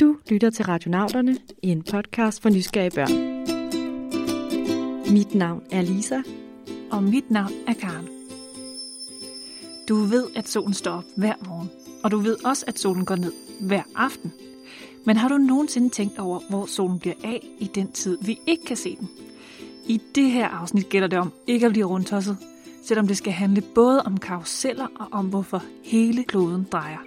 Du 0.00 0.16
lytter 0.30 0.50
til 0.50 0.64
Radionauterne, 0.64 1.36
en 1.62 1.82
podcast 1.82 2.42
for 2.42 2.48
nysgerrige 2.48 2.90
børn. 2.90 3.12
Mit 5.12 5.34
navn 5.34 5.62
er 5.70 5.82
Lisa. 5.82 6.18
Og 6.90 7.02
mit 7.02 7.30
navn 7.30 7.52
er 7.66 7.72
Karen. 7.72 8.08
Du 9.88 9.94
ved, 9.94 10.26
at 10.36 10.48
solen 10.48 10.74
står 10.74 10.92
op 10.92 11.04
hver 11.16 11.34
morgen, 11.46 11.70
og 12.04 12.10
du 12.10 12.18
ved 12.18 12.44
også, 12.44 12.64
at 12.68 12.78
solen 12.78 13.04
går 13.04 13.16
ned 13.16 13.32
hver 13.60 13.82
aften. 13.96 14.32
Men 15.04 15.16
har 15.16 15.28
du 15.28 15.38
nogensinde 15.38 15.88
tænkt 15.88 16.18
over, 16.18 16.40
hvor 16.50 16.66
solen 16.66 16.98
bliver 16.98 17.16
af 17.24 17.46
i 17.58 17.70
den 17.74 17.92
tid, 17.92 18.18
vi 18.22 18.38
ikke 18.46 18.64
kan 18.64 18.76
se 18.76 18.96
den? 19.00 19.08
I 19.86 20.00
det 20.14 20.30
her 20.30 20.48
afsnit 20.48 20.88
gælder 20.88 21.08
det 21.08 21.18
om 21.18 21.32
ikke 21.46 21.66
at 21.66 21.72
blive 21.72 21.86
rundtosset, 21.86 22.36
selvom 22.84 23.06
det 23.06 23.16
skal 23.16 23.32
handle 23.32 23.62
både 23.74 24.02
om 24.02 24.16
karuseller 24.16 24.86
og 25.00 25.08
om, 25.12 25.26
hvorfor 25.26 25.62
hele 25.84 26.24
kloden 26.24 26.66
drejer. 26.72 26.98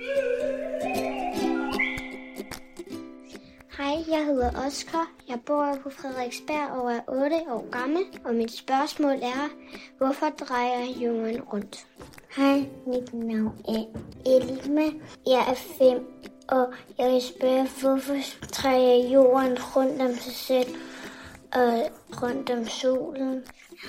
Jeg 4.11 4.25
hedder 4.25 4.65
Oskar. 4.67 5.11
Jeg 5.29 5.39
bor 5.45 5.77
på 5.83 5.89
Frederiksberg 5.89 6.71
og 6.71 6.91
er 6.91 6.99
8 7.07 7.35
år 7.49 7.69
gammel, 7.71 8.03
og 8.25 8.35
mit 8.35 8.51
spørgsmål 8.51 9.15
er, 9.21 9.49
hvorfor 9.97 10.29
drejer 10.29 10.85
jorden 11.01 11.41
rundt? 11.41 11.87
Hej, 12.35 12.63
mit 12.87 13.13
navn 13.13 13.53
er 13.67 13.83
Elme. 14.25 14.85
Jeg 15.27 15.45
er 15.49 15.55
5, 15.55 16.05
og 16.47 16.73
jeg 16.97 17.11
vil 17.11 17.21
spørge, 17.21 17.67
hvorfor 17.81 18.15
drejer 18.61 19.09
jorden 19.09 19.57
rundt 19.75 20.01
om 20.01 20.15
sig 20.15 20.33
selv 20.33 20.75
og 21.53 21.91
rundt 22.21 22.49
om 22.49 22.67
solen? 22.67 23.43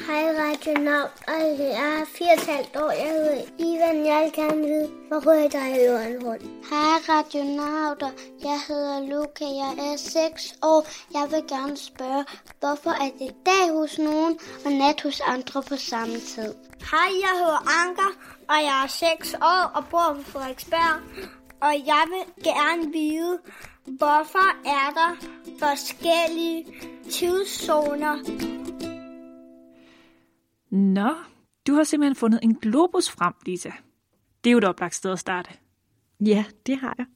Hej, 0.06 0.24
Radionaut. 0.38 1.10
Jeg 1.58 2.00
er 2.00 2.04
4,5 2.04 2.82
år. 2.82 2.90
Jeg 2.90 3.10
hedder 3.12 3.42
Ivan. 3.58 4.06
Jeg 4.06 4.22
vil 4.24 4.32
gerne 4.32 4.62
vide, 4.62 4.90
hvorfor 5.08 5.32
jeg 5.32 5.52
drejer 5.52 5.90
jorden 5.90 6.26
rundt. 6.26 6.42
Hej, 6.70 6.94
Radionauter. 7.08 8.10
Jeg 8.42 8.60
hedder 8.68 9.00
Luca. 9.00 9.44
Jeg 9.44 9.72
er 9.78 9.96
6 9.96 10.54
år. 10.62 10.86
Jeg 11.14 11.30
vil 11.30 11.44
gerne 11.48 11.76
spørge, 11.76 12.24
hvorfor 12.60 12.90
er 12.90 13.10
det 13.18 13.34
dag 13.46 13.70
hos 13.72 13.98
nogen 13.98 14.38
og 14.64 14.72
nat 14.72 15.00
hos 15.02 15.20
andre 15.20 15.62
på 15.62 15.76
samme 15.76 16.14
tid? 16.14 16.54
Hej, 16.90 17.10
jeg 17.24 17.34
hedder 17.42 17.62
Anker, 17.80 18.12
og 18.48 18.58
jeg 18.66 18.82
er 18.84 18.88
6 18.88 19.34
år 19.34 19.62
og 19.74 19.84
bor 19.90 20.16
på 20.16 20.22
Frederiksberg. 20.30 21.00
Og 21.62 21.74
jeg 21.86 22.04
vil 22.08 22.44
gerne 22.44 22.92
vide, 22.92 23.38
hvorfor 23.84 24.48
er 24.68 24.88
der 24.98 25.10
forskellige 25.58 26.64
tidszoner? 27.10 28.16
Nå, 30.70 31.14
du 31.66 31.74
har 31.74 31.84
simpelthen 31.84 32.16
fundet 32.16 32.40
en 32.42 32.54
globus 32.54 33.10
frem, 33.10 33.32
Lisa. 33.46 33.70
Det 34.44 34.50
er 34.50 34.52
jo 34.52 34.58
et 34.58 34.64
oplagt 34.64 34.94
sted 34.94 35.12
at 35.12 35.18
starte. 35.18 35.50
Ja, 36.20 36.44
det 36.66 36.78
har 36.78 36.94
jeg. 36.98 37.06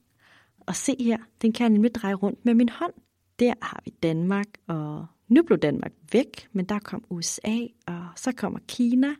Og 0.59 0.75
se 0.75 0.95
her, 0.99 1.17
den 1.41 1.53
kan 1.53 1.63
jeg 1.63 1.69
nemlig 1.69 1.95
dreje 1.95 2.13
rundt 2.13 2.45
med 2.45 2.53
min 2.53 2.69
hånd. 2.69 2.93
Der 3.39 3.53
har 3.61 3.81
vi 3.85 3.91
Danmark, 4.03 4.47
og 4.67 5.05
nu 5.27 5.43
blev 5.43 5.59
Danmark 5.59 5.91
væk, 6.11 6.47
men 6.51 6.65
der 6.65 6.79
kom 6.79 7.03
USA, 7.09 7.57
og 7.87 8.07
så 8.15 8.31
kommer 8.31 8.59
Kina, 8.67 9.15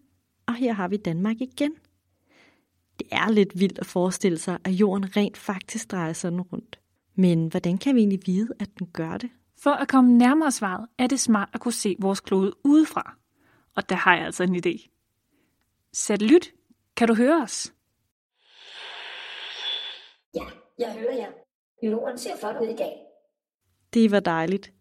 og 0.48 0.56
her 0.56 0.74
har 0.74 0.88
vi 0.88 0.98
Danmark 0.98 1.42
igen. 1.42 1.72
Det 3.00 3.08
er 3.12 3.32
lidt 3.32 3.60
vildt 3.60 3.80
at 3.80 3.86
forestille 3.86 4.38
sig, 4.38 4.58
at 4.64 4.72
jorden 4.72 5.18
rent 5.18 5.38
faktisk 5.38 5.92
drejer 5.92 6.14
sådan 6.14 6.42
rundt. 6.42 6.80
Men 7.16 7.48
hvordan 7.48 7.78
kan 7.78 7.96
vi 7.96 8.00
egentlig 8.00 8.20
vide, 8.26 8.48
at 8.60 8.70
den 8.80 8.88
gør 8.94 9.18
det? 9.18 9.30
For 9.64 9.72
at 9.72 9.88
komme 9.88 10.18
nærmere 10.18 10.52
svaret, 10.52 10.88
er 10.98 11.08
det 11.08 11.20
smart 11.20 11.50
at 11.54 11.60
kunne 11.60 11.74
se 11.74 11.96
vores 12.00 12.20
klode 12.20 12.54
udefra. 12.64 13.18
Og 13.76 13.90
der 13.90 13.96
har 13.96 14.16
jeg 14.16 14.26
altså 14.26 14.44
en 14.44 14.56
idé. 14.56 14.88
Satellit, 15.94 16.54
kan 16.96 17.08
du 17.08 17.16
høre 17.16 17.44
os? 17.44 17.74
Ja, 20.36 20.46
jeg 20.80 20.94
hører 20.94 21.16
jer. 21.16 21.32
Jorden 21.84 22.18
ser 22.18 22.38
flot 22.40 22.56
ud 22.62 22.68
i 22.68 22.76
dag. 22.76 22.94
Det 23.94 24.12
var 24.12 24.20
dejligt. 24.20 24.72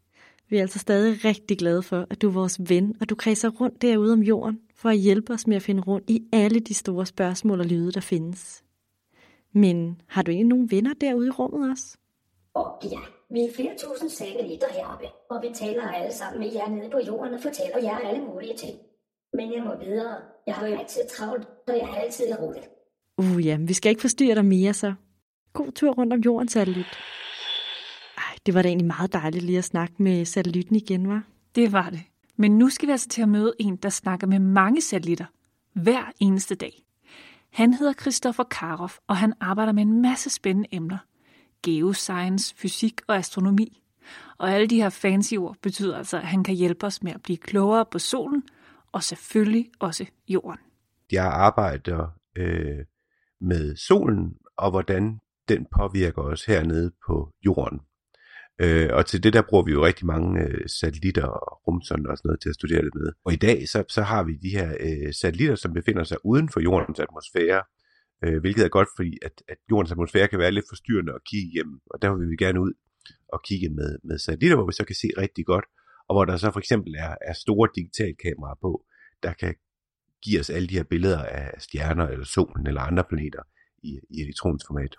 Vi 0.48 0.56
er 0.56 0.60
altså 0.60 0.78
stadig 0.78 1.24
rigtig 1.24 1.58
glade 1.58 1.82
for, 1.82 2.06
at 2.10 2.22
du 2.22 2.28
er 2.28 2.32
vores 2.32 2.60
ven, 2.68 2.96
og 3.00 3.08
du 3.10 3.14
kredser 3.14 3.48
rundt 3.48 3.82
derude 3.82 4.12
om 4.12 4.22
jorden, 4.22 4.60
for 4.74 4.88
at 4.88 4.98
hjælpe 4.98 5.32
os 5.32 5.46
med 5.46 5.56
at 5.56 5.62
finde 5.62 5.82
rundt 5.82 6.10
i 6.10 6.22
alle 6.32 6.60
de 6.60 6.74
store 6.74 7.06
spørgsmål 7.06 7.60
og 7.60 7.66
lyde, 7.66 7.92
der 7.92 8.00
findes. 8.00 8.64
Men 9.52 10.00
har 10.08 10.22
du 10.22 10.30
egentlig 10.30 10.48
nogle 10.48 10.68
venner 10.70 10.94
derude 11.00 11.26
i 11.26 11.30
rummet 11.30 11.70
også? 11.70 11.96
Åh 12.54 12.62
oh, 12.62 12.92
ja, 12.92 12.98
vi 13.30 13.40
er 13.40 13.52
flere 13.56 13.74
tusind 13.78 14.10
satellitter 14.10 14.66
heroppe, 14.72 15.06
og 15.30 15.42
vi 15.42 15.48
taler 15.54 15.88
alle 15.88 16.14
sammen 16.14 16.40
med 16.40 16.52
jer 16.52 16.68
nede 16.68 16.90
på 16.90 16.98
jorden 17.06 17.34
og 17.34 17.40
fortæller 17.40 17.78
jer 17.82 17.98
alle 17.98 18.24
mulige 18.24 18.56
ting. 18.56 18.78
Men 19.32 19.52
jeg 19.54 19.62
må 19.64 19.84
videre. 19.84 20.16
Jeg 20.46 20.54
har 20.54 20.66
jo 20.66 20.76
altid 20.78 21.00
travlt, 21.10 21.48
og 21.68 21.76
jeg 21.78 21.86
har 21.86 21.96
altid 21.96 22.24
roligt. 22.40 22.68
Uh 23.18 23.46
ja, 23.46 23.56
vi 23.60 23.72
skal 23.72 23.90
ikke 23.90 24.00
forstyrre 24.00 24.34
dig 24.34 24.44
mere 24.44 24.74
så. 24.74 24.94
God 25.52 25.72
tur 25.72 25.92
rundt 25.92 26.12
om 26.12 26.20
jorden, 26.20 26.48
satellit. 26.48 26.86
Det 28.46 28.54
var 28.54 28.62
da 28.62 28.68
egentlig 28.68 28.86
meget 28.86 29.12
dejligt 29.12 29.44
lige 29.44 29.58
at 29.58 29.64
snakke 29.64 30.02
med 30.02 30.24
satellitten 30.24 30.76
igen, 30.76 31.08
var? 31.08 31.22
Det 31.54 31.72
var 31.72 31.90
det. 31.90 32.02
Men 32.36 32.58
nu 32.58 32.68
skal 32.68 32.86
vi 32.86 32.92
altså 32.92 33.08
til 33.08 33.22
at 33.22 33.28
møde 33.28 33.52
en, 33.58 33.76
der 33.76 33.88
snakker 33.88 34.26
med 34.26 34.38
mange 34.38 34.80
satellitter 34.80 35.24
hver 35.72 36.12
eneste 36.20 36.54
dag. 36.54 36.82
Han 37.52 37.74
hedder 37.74 37.92
Christoffer 37.92 38.44
Karoff, 38.44 38.98
og 39.06 39.16
han 39.16 39.32
arbejder 39.40 39.72
med 39.72 39.82
en 39.82 40.02
masse 40.02 40.30
spændende 40.30 40.68
emner. 40.72 40.98
Geoscience, 41.62 42.54
fysik 42.56 43.00
og 43.06 43.16
astronomi. 43.16 43.82
Og 44.38 44.50
alle 44.50 44.66
de 44.66 44.76
her 44.76 44.90
fancy 44.90 45.34
ord 45.34 45.56
betyder 45.62 45.96
altså, 45.96 46.16
at 46.16 46.26
han 46.26 46.44
kan 46.44 46.54
hjælpe 46.54 46.86
os 46.86 47.02
med 47.02 47.12
at 47.12 47.22
blive 47.22 47.36
klogere 47.36 47.84
på 47.90 47.98
solen, 47.98 48.42
og 48.92 49.02
selvfølgelig 49.02 49.70
også 49.78 50.06
jorden. 50.28 50.60
Jeg 51.12 51.26
arbejder 51.26 52.08
øh, 52.36 52.84
med 53.40 53.76
solen, 53.76 54.34
og 54.56 54.70
hvordan 54.70 55.18
den 55.48 55.66
påvirker 55.76 56.22
os 56.22 56.44
hernede 56.44 56.92
på 57.06 57.30
jorden. 57.44 57.80
Øh, 58.58 58.88
og 58.92 59.06
til 59.06 59.22
det 59.22 59.32
der 59.32 59.42
bruger 59.48 59.64
vi 59.64 59.72
jo 59.72 59.86
rigtig 59.86 60.06
mange 60.06 60.40
øh, 60.40 60.68
satellitter 60.68 61.26
og 61.26 61.66
rumsonder 61.66 62.10
og 62.10 62.16
sådan 62.18 62.28
noget 62.28 62.40
til 62.40 62.48
at 62.48 62.54
studere 62.54 62.82
det 62.82 62.94
med. 62.94 63.12
Og 63.24 63.32
i 63.32 63.36
dag 63.36 63.68
så, 63.68 63.84
så 63.88 64.02
har 64.02 64.22
vi 64.22 64.32
de 64.36 64.50
her 64.58 64.68
øh, 64.80 65.12
satellitter, 65.14 65.54
som 65.54 65.72
befinder 65.72 66.04
sig 66.04 66.18
uden 66.24 66.48
for 66.48 66.60
jordens 66.60 67.00
atmosfære, 67.00 67.62
øh, 68.24 68.40
hvilket 68.40 68.64
er 68.64 68.68
godt, 68.68 68.88
fordi 68.96 69.18
at, 69.22 69.42
at 69.48 69.56
jordens 69.70 69.92
atmosfære 69.92 70.28
kan 70.28 70.38
være 70.38 70.50
lidt 70.50 70.64
forstyrrende 70.68 71.12
at 71.14 71.24
kigge 71.30 71.48
igennem, 71.52 71.80
og 71.90 72.02
derfor 72.02 72.16
vil 72.16 72.30
vi 72.30 72.36
gerne 72.36 72.60
ud 72.60 72.72
og 73.28 73.40
kigge 73.48 73.68
med, 73.68 73.98
med 74.04 74.18
satellitter, 74.18 74.56
hvor 74.56 74.66
vi 74.66 74.72
så 74.72 74.84
kan 74.84 74.96
se 74.96 75.08
rigtig 75.18 75.46
godt, 75.46 75.64
og 76.08 76.14
hvor 76.14 76.24
der 76.24 76.36
så 76.36 76.50
for 76.52 76.58
eksempel 76.58 76.94
er, 76.94 77.14
er 77.20 77.32
store 77.32 77.68
digitalkameraer 77.74 78.58
på, 78.60 78.84
der 79.22 79.32
kan 79.32 79.54
give 80.24 80.40
os 80.40 80.50
alle 80.50 80.68
de 80.68 80.74
her 80.74 80.82
billeder 80.82 81.22
af 81.22 81.60
stjerner 81.62 82.06
eller 82.06 82.24
solen 82.24 82.66
eller 82.66 82.80
andre 82.80 83.04
planeter 83.08 83.42
i, 83.82 84.00
i 84.10 84.20
elektronisk 84.20 84.66
format. 84.66 84.96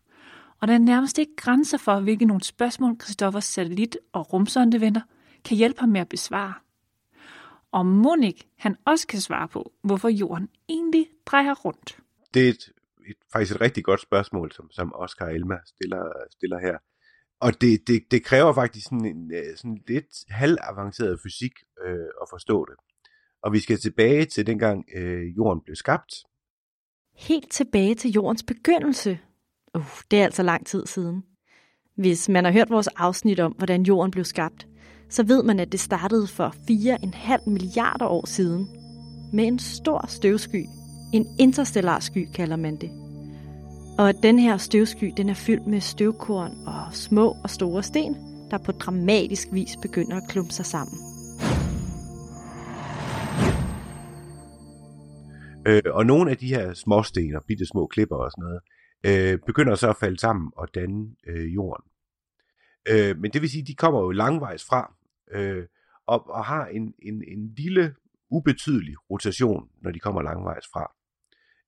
Og 0.61 0.67
der 0.67 0.73
er 0.73 0.77
nærmest 0.77 1.17
ikke 1.17 1.35
grænser 1.35 1.77
for, 1.77 1.99
hvilke 1.99 2.25
nogle 2.25 2.43
spørgsmål 2.43 2.95
Christoffers 3.01 3.45
satellit 3.45 3.97
og 4.13 4.33
rumsondevenner 4.33 5.01
kan 5.45 5.57
hjælpe 5.57 5.79
ham 5.79 5.89
med 5.89 6.01
at 6.01 6.09
besvare. 6.09 6.53
Og 7.71 7.85
Monik, 7.85 8.47
han 8.57 8.75
også 8.85 9.07
kan 9.07 9.21
svare 9.21 9.47
på, 9.47 9.71
hvorfor 9.83 10.09
jorden 10.09 10.49
egentlig 10.69 11.07
drejer 11.25 11.53
rundt. 11.53 11.99
Det 12.33 12.45
er 12.45 12.49
et, 12.49 12.69
et, 13.07 13.15
faktisk 13.33 13.55
et 13.55 13.61
rigtig 13.61 13.83
godt 13.83 14.01
spørgsmål, 14.01 14.51
som, 14.51 14.71
som 14.71 14.93
Oscar 14.95 15.27
Elma 15.27 15.57
stiller, 15.65 16.11
stiller 16.31 16.59
her. 16.59 16.77
Og 17.39 17.61
det, 17.61 17.87
det, 17.87 18.11
det 18.11 18.23
kræver 18.23 18.53
faktisk 18.53 18.85
sådan 18.85 19.05
en 19.05 19.31
sådan 19.55 19.83
lidt 19.87 20.05
halvavanceret 20.29 21.19
fysik 21.23 21.51
øh, 21.85 22.07
at 22.21 22.27
forstå 22.29 22.65
det. 22.65 22.75
Og 23.43 23.53
vi 23.53 23.59
skal 23.59 23.79
tilbage 23.79 24.25
til 24.25 24.47
dengang 24.47 24.85
øh, 24.95 25.37
jorden 25.37 25.61
blev 25.61 25.75
skabt. 25.75 26.13
Helt 27.15 27.51
tilbage 27.51 27.95
til 27.95 28.11
jordens 28.11 28.43
begyndelse. 28.43 29.19
Uh, 29.77 29.83
det 30.11 30.19
er 30.19 30.23
altså 30.23 30.43
lang 30.43 30.65
tid 30.65 30.85
siden. 30.85 31.23
Hvis 31.97 32.29
man 32.29 32.45
har 32.45 32.51
hørt 32.51 32.69
vores 32.69 32.87
afsnit 32.87 33.39
om, 33.39 33.51
hvordan 33.51 33.83
jorden 33.83 34.11
blev 34.11 34.25
skabt, 34.25 34.67
så 35.09 35.23
ved 35.23 35.43
man, 35.43 35.59
at 35.59 35.71
det 35.71 35.79
startede 35.79 36.27
for 36.27 36.47
4,5 36.47 37.49
milliarder 37.49 38.05
år 38.05 38.25
siden. 38.25 38.67
Med 39.33 39.47
en 39.47 39.59
stor 39.59 40.05
støvsky. 40.07 40.65
En 41.13 41.25
interstellar 41.39 41.99
sky 41.99 42.27
kalder 42.35 42.55
man 42.55 42.75
det. 42.75 42.89
Og 43.99 44.13
den 44.23 44.39
her 44.39 44.57
støvsky, 44.57 45.13
den 45.17 45.29
er 45.29 45.33
fyldt 45.33 45.67
med 45.67 45.81
støvkorn 45.81 46.51
og 46.67 46.93
små 46.93 47.35
og 47.43 47.49
store 47.49 47.83
sten, 47.83 48.15
der 48.51 48.57
på 48.57 48.71
dramatisk 48.71 49.47
vis 49.51 49.77
begynder 49.81 50.17
at 50.17 50.23
klumpe 50.29 50.53
sig 50.53 50.65
sammen. 50.65 50.97
Øh, 55.67 55.81
og 55.85 56.05
nogle 56.05 56.31
af 56.31 56.37
de 56.37 56.47
her 56.47 56.73
småsten 56.73 57.35
og 57.35 57.41
bitte 57.47 57.65
små 57.65 57.87
klipper 57.87 58.15
og 58.15 58.31
sådan 58.31 58.43
noget, 58.43 58.59
øh, 59.05 59.39
begynder 59.45 59.75
så 59.75 59.89
at 59.89 59.97
falde 59.97 60.19
sammen 60.19 60.51
og 60.57 60.75
danne 60.75 61.15
øh, 61.27 61.55
jorden. 61.55 61.85
Øh, 62.89 63.17
men 63.17 63.31
det 63.31 63.41
vil 63.41 63.49
sige, 63.49 63.65
de 63.65 63.75
kommer 63.75 63.99
jo 63.99 64.11
langvejs 64.11 64.63
fra, 64.63 64.93
øh, 65.31 65.65
og, 66.07 66.29
og 66.29 66.45
har 66.45 66.65
en, 66.65 66.93
en, 67.01 67.23
en 67.27 67.53
lille, 67.57 67.95
ubetydelig 68.29 68.95
rotation, 69.11 69.69
når 69.81 69.91
de 69.91 69.99
kommer 69.99 70.21
langvejs 70.21 70.65
fra. 70.73 70.91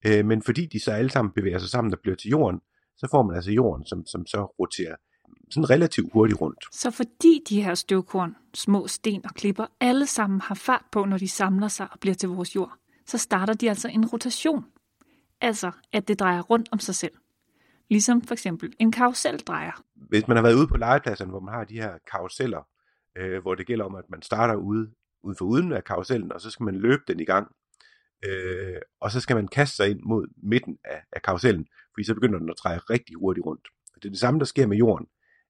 Øh, 0.05 0.25
men 0.25 0.41
fordi 0.41 0.65
de 0.65 0.79
så 0.79 0.91
alle 0.91 1.09
sammen 1.09 1.31
bevæger 1.35 1.59
sig 1.59 1.69
sammen 1.69 1.93
og 1.93 1.99
bliver 1.99 2.15
til 2.15 2.29
jorden, 2.29 2.59
så 2.97 3.07
får 3.11 3.23
man 3.23 3.35
altså 3.35 3.51
jorden, 3.51 3.85
som, 3.85 4.05
som 4.05 4.25
så 4.25 4.43
roterer 4.59 4.95
sådan 5.49 5.69
relativt 5.69 6.13
hurtigt 6.13 6.41
rundt. 6.41 6.65
Så 6.71 6.91
fordi 6.91 7.43
de 7.49 7.63
her 7.63 7.75
støvkorn, 7.75 8.35
små 8.53 8.87
sten 8.87 9.25
og 9.25 9.31
klipper, 9.35 9.65
alle 9.79 10.05
sammen 10.05 10.41
har 10.41 10.55
fart 10.55 10.85
på, 10.91 11.05
når 11.05 11.17
de 11.17 11.27
samler 11.27 11.67
sig 11.67 11.87
og 11.91 11.99
bliver 11.99 12.13
til 12.13 12.29
vores 12.29 12.55
jord, 12.55 12.73
så 13.05 13.17
starter 13.17 13.53
de 13.53 13.69
altså 13.69 13.87
en 13.87 14.05
rotation. 14.05 14.65
Altså, 15.41 15.71
at 15.93 16.07
det 16.07 16.19
drejer 16.19 16.41
rundt 16.41 16.69
om 16.71 16.79
sig 16.79 16.95
selv. 16.95 17.13
ligesom 17.89 18.21
for 18.21 18.33
eksempel 18.33 18.73
en 18.79 18.91
karusel 18.91 19.37
drejer. 19.39 19.83
Hvis 19.95 20.27
man 20.27 20.37
har 20.37 20.43
været 20.43 20.55
ude 20.55 20.67
på 20.67 20.77
legepladserne, 20.77 21.31
hvor 21.31 21.39
man 21.39 21.53
har 21.53 21.63
de 21.63 21.81
her 21.81 21.97
karuseller, 22.11 22.67
øh, 23.17 23.41
hvor 23.41 23.55
det 23.55 23.67
gælder 23.67 23.85
om, 23.85 23.95
at 23.95 24.09
man 24.09 24.21
starter 24.21 24.55
ude, 24.55 24.91
ude 25.23 25.35
for 25.37 25.45
uden 25.45 25.71
af 25.71 25.83
karusellen, 25.83 26.31
og 26.31 26.41
så 26.41 26.51
skal 26.51 26.63
man 26.63 26.75
løbe 26.75 27.01
den 27.07 27.19
i 27.19 27.25
gang, 27.25 27.47
øh, 28.25 28.77
og 29.01 29.11
så 29.11 29.19
skal 29.19 29.35
man 29.35 29.47
kaste 29.47 29.75
sig 29.75 29.89
ind 29.89 29.99
mod 30.03 30.27
midten 30.43 30.77
af, 30.85 31.03
af 31.11 31.21
karusellen, 31.21 31.67
fordi 31.93 32.03
så 32.03 32.13
begynder 32.13 32.39
den 32.39 32.49
at 32.49 32.55
dreje 32.63 32.77
rigtig 32.77 33.15
hurtigt 33.15 33.45
rundt. 33.45 33.67
Og 33.95 34.03
det 34.03 34.09
er 34.09 34.11
det 34.11 34.19
samme, 34.19 34.39
der 34.39 34.45
sker 34.45 34.67
med 34.67 34.77
jorden, 34.77 35.07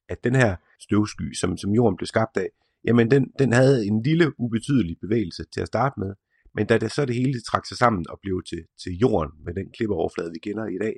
at 0.10 0.24
den 0.24 0.36
her 0.36 0.56
støvsky, 0.80 1.34
som, 1.34 1.58
som 1.58 1.72
jorden 1.72 1.98
blev 1.98 2.08
skabt 2.08 2.38
af, 2.38 2.50
jamen 2.84 3.12
den, 3.12 3.32
den 3.40 3.54
havde 3.54 3.86
en 3.86 4.04
lille 4.04 4.40
ubetydelig 4.40 4.98
bevægelse 5.02 5.46
til 5.54 5.62
at 5.62 5.68
starte 5.68 6.00
med, 6.00 6.14
men 6.60 6.68
da 6.68 6.78
det 6.78 6.92
så 6.92 7.06
det 7.06 7.16
hele 7.16 7.42
trak 7.42 7.66
sig 7.66 7.78
sammen 7.78 8.06
og 8.10 8.20
blev 8.22 8.44
til, 8.50 8.62
til 8.84 8.94
jorden 8.98 9.32
med 9.46 9.54
den 9.54 9.72
klippeoverflade, 9.76 10.32
vi 10.32 10.40
kender 10.40 10.66
i 10.66 10.78
dag, 10.86 10.96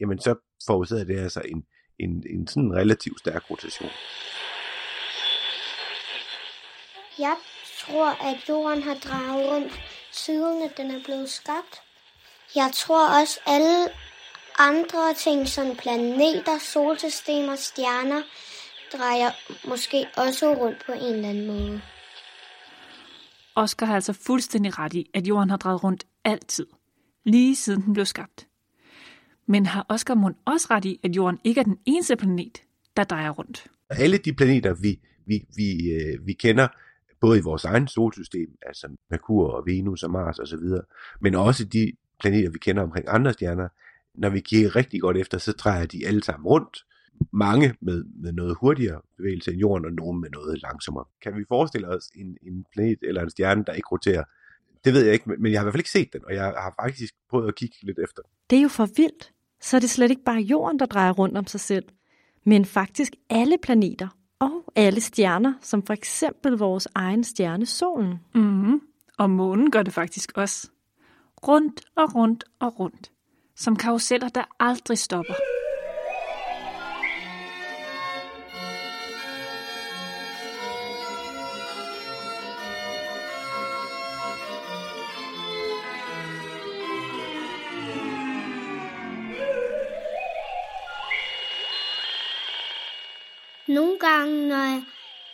jamen 0.00 0.18
så 0.18 0.34
forårsager 0.66 1.04
det 1.04 1.18
altså 1.18 1.42
en, 1.44 1.62
en, 1.98 2.24
en 2.30 2.46
sådan 2.46 2.74
relativt 2.74 3.18
stærk 3.18 3.50
rotation. 3.50 3.90
Jeg 7.18 7.36
tror, 7.80 8.08
at 8.30 8.48
jorden 8.48 8.82
har 8.82 8.94
drejet 8.94 9.50
rundt, 9.50 9.72
siden 10.12 10.62
at 10.62 10.76
den 10.76 10.90
er 10.90 11.00
blevet 11.04 11.30
skabt. 11.30 11.74
Jeg 12.54 12.70
tror 12.74 13.20
også, 13.20 13.40
alle 13.46 13.88
andre 14.58 15.14
ting, 15.14 15.48
som 15.48 15.76
planeter, 15.76 16.58
solsystemer, 16.58 17.56
stjerner, 17.56 18.22
drejer 18.92 19.30
måske 19.68 20.06
også 20.16 20.54
rundt 20.54 20.86
på 20.86 20.92
en 20.92 21.14
eller 21.14 21.28
anden 21.28 21.46
måde. 21.46 21.82
Oscar 23.56 23.86
har 23.86 23.94
altså 23.94 24.12
fuldstændig 24.12 24.78
ret 24.78 24.94
i, 24.94 25.10
at 25.14 25.26
jorden 25.26 25.50
har 25.50 25.56
drejet 25.56 25.84
rundt 25.84 26.06
altid, 26.24 26.66
lige 27.24 27.56
siden 27.56 27.82
den 27.82 27.92
blev 27.92 28.06
skabt. 28.06 28.48
Men 29.46 29.66
har 29.66 29.86
Oscar 29.88 30.14
Mund 30.14 30.34
også 30.44 30.66
ret 30.70 30.84
i, 30.84 31.00
at 31.02 31.16
jorden 31.16 31.38
ikke 31.44 31.60
er 31.60 31.64
den 31.64 31.78
eneste 31.86 32.16
planet, 32.16 32.62
der 32.96 33.04
drejer 33.04 33.30
rundt? 33.30 33.66
Alle 33.90 34.18
de 34.18 34.32
planeter, 34.32 34.74
vi, 34.74 35.00
vi, 35.26 35.46
vi, 35.56 35.90
øh, 35.92 36.26
vi 36.26 36.32
kender, 36.32 36.68
både 37.20 37.38
i 37.38 37.42
vores 37.42 37.64
egen 37.64 37.88
solsystem, 37.88 38.48
altså 38.66 38.88
Merkur 39.10 39.50
og 39.50 39.66
Venus 39.66 40.02
og 40.02 40.10
Mars 40.10 40.38
osv., 40.38 40.58
men 41.20 41.34
også 41.34 41.64
de 41.64 41.92
planeter, 42.20 42.50
vi 42.50 42.58
kender 42.58 42.82
omkring 42.82 43.06
andre 43.08 43.32
stjerner, 43.32 43.68
når 44.14 44.28
vi 44.28 44.40
kigger 44.40 44.76
rigtig 44.76 45.00
godt 45.00 45.16
efter, 45.16 45.38
så 45.38 45.52
drejer 45.52 45.86
de 45.86 46.06
alle 46.06 46.22
sammen 46.22 46.46
rundt. 46.46 46.84
Mange 47.30 47.74
med, 47.80 48.04
med 48.04 48.32
noget 48.32 48.56
hurtigere 48.60 49.00
bevægelse 49.16 49.50
end 49.50 49.60
jorden, 49.60 49.84
og 49.84 49.92
nogle 49.92 50.20
med 50.20 50.30
noget 50.30 50.62
langsommere. 50.62 51.04
Kan 51.22 51.36
vi 51.36 51.44
forestille 51.48 51.88
os 51.88 52.10
en, 52.14 52.36
en 52.42 52.64
planet 52.72 52.98
eller 53.02 53.22
en 53.22 53.30
stjerne, 53.30 53.64
der 53.66 53.72
ikke 53.72 53.88
roterer? 53.92 54.24
Det 54.84 54.94
ved 54.94 55.04
jeg 55.04 55.12
ikke, 55.12 55.30
men 55.38 55.52
jeg 55.52 55.60
har 55.60 55.64
i 55.64 55.66
hvert 55.66 55.74
fald 55.74 55.80
ikke 55.80 55.90
set 55.90 56.12
den, 56.12 56.20
og 56.24 56.34
jeg 56.34 56.44
har 56.44 56.74
faktisk 56.82 57.14
prøvet 57.30 57.48
at 57.48 57.54
kigge 57.54 57.76
lidt 57.82 57.98
efter. 57.98 58.22
Det 58.50 58.58
er 58.58 58.62
jo 58.62 58.68
for 58.68 58.88
vildt. 58.96 59.32
Så 59.60 59.76
er 59.76 59.80
det 59.80 59.90
slet 59.90 60.10
ikke 60.10 60.24
bare 60.24 60.40
jorden, 60.40 60.78
der 60.78 60.86
drejer 60.86 61.12
rundt 61.12 61.38
om 61.38 61.46
sig 61.46 61.60
selv, 61.60 61.84
men 62.46 62.64
faktisk 62.64 63.12
alle 63.30 63.56
planeter 63.62 64.08
og 64.38 64.72
alle 64.76 65.00
stjerner, 65.00 65.54
som 65.60 65.82
for 65.82 65.92
eksempel 65.92 66.52
vores 66.52 66.88
egen 66.94 67.24
stjerne 67.24 67.66
solen. 67.66 68.20
Mm-hmm. 68.34 68.80
Og 69.18 69.30
månen 69.30 69.70
gør 69.70 69.82
det 69.82 69.92
faktisk 69.92 70.32
også. 70.38 70.70
Rundt 71.48 71.80
og 71.96 72.14
rundt 72.14 72.44
og 72.60 72.80
rundt. 72.80 73.10
Som 73.56 73.76
karuseller, 73.76 74.28
der 74.28 74.44
aldrig 74.60 74.98
stopper. 74.98 75.34
Gange, 94.06 94.48
når 94.48 94.56
jeg 94.56 94.82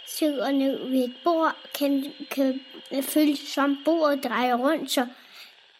sidder 0.06 0.50
ned 0.50 0.88
ved 0.88 1.04
et 1.04 1.14
bord, 1.24 1.56
kan, 1.78 2.14
kan 2.30 2.60
det 2.90 3.38
som 3.38 3.78
bordet 3.84 4.24
drejer 4.24 4.54
rundt, 4.54 4.90
så, 4.90 5.06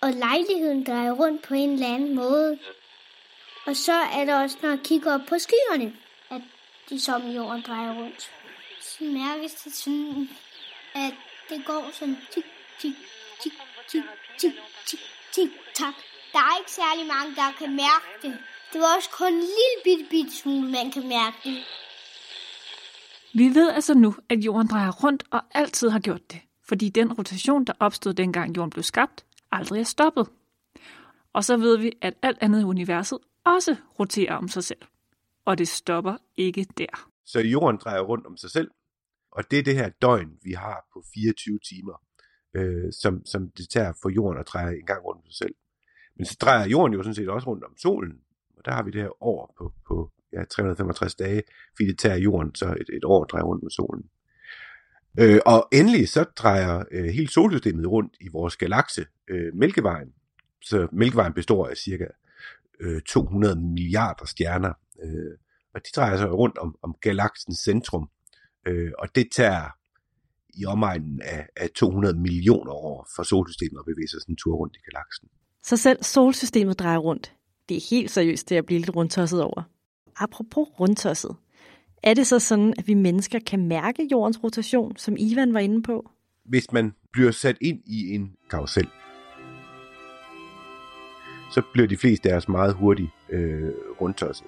og 0.00 0.10
lejligheden 0.12 0.84
drejer 0.84 1.12
rundt 1.12 1.42
på 1.42 1.54
en 1.54 1.72
eller 1.72 1.94
anden 1.94 2.14
måde. 2.14 2.58
Og 3.66 3.76
så 3.76 3.92
er 3.92 4.24
der 4.24 4.42
også, 4.42 4.56
når 4.62 4.68
jeg 4.68 4.78
kigger 4.84 5.14
op 5.14 5.20
på 5.28 5.38
skyerne, 5.38 5.92
at 6.30 6.42
de 6.90 7.00
som 7.00 7.30
jorden 7.30 7.62
drejer 7.62 7.94
rundt. 8.02 8.30
Så 8.80 9.04
mærkes 9.04 9.54
det 9.54 9.74
sådan, 9.74 10.28
at 10.94 11.14
det 11.48 11.64
går 11.66 11.90
sådan 11.92 12.18
tik, 12.30 12.44
tik, 12.78 12.94
tik, 13.42 13.52
tik, 13.88 14.02
tik, 14.38 14.52
tik, 14.86 15.00
tik, 15.32 15.50
tak. 15.74 15.94
Der 16.32 16.38
er 16.38 16.58
ikke 16.58 16.70
særlig 16.70 17.06
mange, 17.06 17.36
der 17.36 17.52
kan 17.58 17.76
mærke 17.76 18.08
det. 18.22 18.38
Det 18.72 18.80
var 18.80 18.96
også 18.96 19.10
kun 19.10 19.32
en 19.32 19.40
lille 19.40 19.78
bitte, 19.84 20.04
bitte 20.10 20.36
smule, 20.36 20.70
man 20.70 20.92
kan 20.92 21.08
mærke 21.08 21.36
det. 21.44 21.64
Vi 23.34 23.44
ved 23.54 23.70
altså 23.70 23.94
nu, 23.94 24.14
at 24.28 24.38
jorden 24.38 24.68
drejer 24.68 24.90
rundt 24.90 25.24
og 25.30 25.42
altid 25.50 25.88
har 25.88 26.00
gjort 26.00 26.32
det, 26.32 26.40
fordi 26.68 26.88
den 26.88 27.12
rotation, 27.12 27.64
der 27.64 27.72
opstod 27.80 28.14
dengang 28.14 28.56
jorden 28.56 28.70
blev 28.70 28.82
skabt, 28.82 29.24
aldrig 29.52 29.80
er 29.80 29.84
stoppet. 29.84 30.28
Og 31.32 31.44
så 31.44 31.56
ved 31.56 31.78
vi, 31.78 31.92
at 32.00 32.14
alt 32.22 32.38
andet 32.40 32.60
i 32.60 32.64
universet 32.64 33.18
også 33.44 33.76
roterer 33.98 34.34
om 34.34 34.48
sig 34.48 34.64
selv. 34.64 34.78
Og 35.44 35.58
det 35.58 35.68
stopper 35.68 36.16
ikke 36.36 36.66
der. 36.78 37.10
Så 37.26 37.40
jorden 37.40 37.76
drejer 37.76 38.00
rundt 38.00 38.26
om 38.26 38.36
sig 38.36 38.50
selv, 38.50 38.70
og 39.32 39.50
det 39.50 39.58
er 39.58 39.62
det 39.62 39.74
her 39.74 39.88
døgn, 39.88 40.38
vi 40.42 40.52
har 40.52 40.86
på 40.92 41.04
24 41.14 41.58
timer, 41.58 42.02
øh, 42.56 42.92
som, 42.92 43.26
som 43.26 43.50
det 43.50 43.68
tager 43.68 43.92
for 44.02 44.08
jorden 44.08 44.40
at 44.40 44.48
dreje 44.48 44.76
en 44.76 44.86
gang 44.86 45.04
rundt 45.04 45.22
om 45.24 45.30
sig 45.30 45.38
selv. 45.38 45.54
Men 46.16 46.26
så 46.26 46.36
drejer 46.40 46.68
jorden 46.68 46.94
jo 46.94 47.02
sådan 47.02 47.14
set 47.14 47.28
også 47.28 47.46
rundt 47.46 47.64
om 47.64 47.76
solen, 47.78 48.20
og 48.56 48.64
der 48.64 48.72
har 48.72 48.82
vi 48.82 48.90
det 48.90 49.02
her 49.02 49.22
år 49.22 49.54
på, 49.58 49.72
på 49.88 50.12
ja, 50.32 50.44
365 50.44 51.14
dage, 51.14 51.42
fordi 51.76 51.88
det 51.88 51.98
tager 51.98 52.16
jorden 52.16 52.54
så 52.54 52.66
et, 52.66 52.96
et 52.96 53.04
år 53.04 53.24
at 53.24 53.30
dreje 53.30 53.44
rundt 53.44 53.62
med 53.62 53.70
solen. 53.70 54.04
Øh, 55.18 55.40
og 55.46 55.68
endelig 55.72 56.08
så 56.08 56.24
drejer 56.24 56.84
øh, 56.90 57.04
hele 57.04 57.28
solsystemet 57.28 57.86
rundt 57.86 58.16
i 58.20 58.28
vores 58.28 58.56
galakse, 58.56 59.06
øh, 59.28 59.54
Mælkevejen. 59.54 60.08
Så 60.62 60.88
Mælkevejen 60.92 61.32
består 61.32 61.68
af 61.68 61.76
cirka 61.76 62.06
øh, 62.80 63.00
200 63.00 63.60
milliarder 63.60 64.24
stjerner, 64.24 64.72
øh, 65.02 65.32
og 65.74 65.80
de 65.80 65.90
drejer 65.96 66.16
sig 66.16 66.32
rundt 66.32 66.58
om, 66.58 66.76
om 66.82 66.94
galaksens 67.00 67.58
centrum, 67.58 68.08
øh, 68.66 68.92
og 68.98 69.14
det 69.14 69.28
tager 69.32 69.68
i 70.54 70.66
omegnen 70.66 71.20
af, 71.22 71.48
af 71.56 71.70
200 71.70 72.18
millioner 72.18 72.72
år 72.72 73.08
for 73.16 73.22
solsystemet 73.22 73.78
at 73.78 73.84
bevæge 73.84 74.08
sig 74.08 74.20
sådan 74.20 74.32
en 74.32 74.36
tur 74.36 74.56
rundt 74.56 74.76
i 74.76 74.80
galaksen. 74.90 75.28
Så 75.62 75.76
selv 75.76 76.02
solsystemet 76.02 76.78
drejer 76.78 76.98
rundt. 76.98 77.34
Det 77.68 77.76
er 77.76 77.86
helt 77.90 78.10
seriøst 78.10 78.48
det 78.48 78.56
at 78.56 78.66
blive 78.66 78.80
lidt 78.80 78.96
rundtosset 78.96 79.42
over. 79.42 79.62
Apropos 80.20 80.68
rundtosset. 80.80 81.36
Er 82.02 82.14
det 82.14 82.26
så 82.26 82.38
sådan, 82.38 82.74
at 82.78 82.86
vi 82.86 82.94
mennesker 82.94 83.38
kan 83.46 83.68
mærke 83.68 84.08
jordens 84.12 84.44
rotation, 84.44 84.96
som 84.96 85.16
Ivan 85.18 85.54
var 85.54 85.60
inde 85.60 85.82
på? 85.82 86.10
Hvis 86.44 86.72
man 86.72 86.92
bliver 87.12 87.30
sat 87.30 87.56
ind 87.60 87.80
i 87.86 88.14
en 88.14 88.32
karusel, 88.50 88.88
så 91.52 91.62
bliver 91.72 91.88
de 91.88 91.96
fleste 91.96 92.32
af 92.32 92.36
os 92.36 92.48
meget 92.48 92.74
hurtigt 92.74 93.10
øh, 93.30 93.70
rundtosset. 94.00 94.46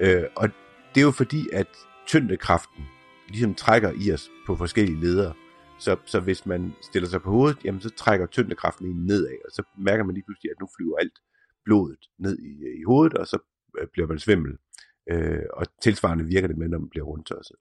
Øh, 0.00 0.22
og 0.36 0.48
det 0.94 1.00
er 1.00 1.04
jo 1.04 1.10
fordi, 1.10 1.42
at 1.52 1.66
tyngdekraften 2.06 2.84
ligesom 3.28 3.54
trækker 3.54 3.92
i 4.00 4.12
os 4.12 4.30
på 4.46 4.56
forskellige 4.56 5.00
ledere. 5.00 5.32
Så, 5.78 5.96
så 6.04 6.20
hvis 6.20 6.46
man 6.46 6.72
stiller 6.82 7.08
sig 7.08 7.22
på 7.22 7.30
hovedet, 7.30 7.64
jamen 7.64 7.80
så 7.80 7.90
trækker 7.90 8.26
tyngdekraften 8.26 8.86
en 8.86 9.06
nedad, 9.06 9.36
og 9.44 9.50
så 9.52 9.62
mærker 9.78 10.04
man 10.04 10.14
lige 10.14 10.24
pludselig, 10.24 10.50
at 10.50 10.60
nu 10.60 10.68
flyver 10.76 10.96
alt 10.98 11.18
blodet 11.64 11.98
ned 12.18 12.38
i, 12.38 12.50
i 12.80 12.82
hovedet, 12.86 13.14
og 13.14 13.26
så 13.26 13.38
øh, 13.80 13.86
bliver 13.92 14.08
man 14.08 14.18
svimmel. 14.18 14.52
Øh, 15.10 15.42
og 15.52 15.66
tilsvarende 15.82 16.24
virker 16.24 16.48
det 16.48 16.58
med, 16.58 16.68
når 16.68 16.78
man 16.78 16.88
bliver 16.88 17.04
rundtosset. 17.04 17.56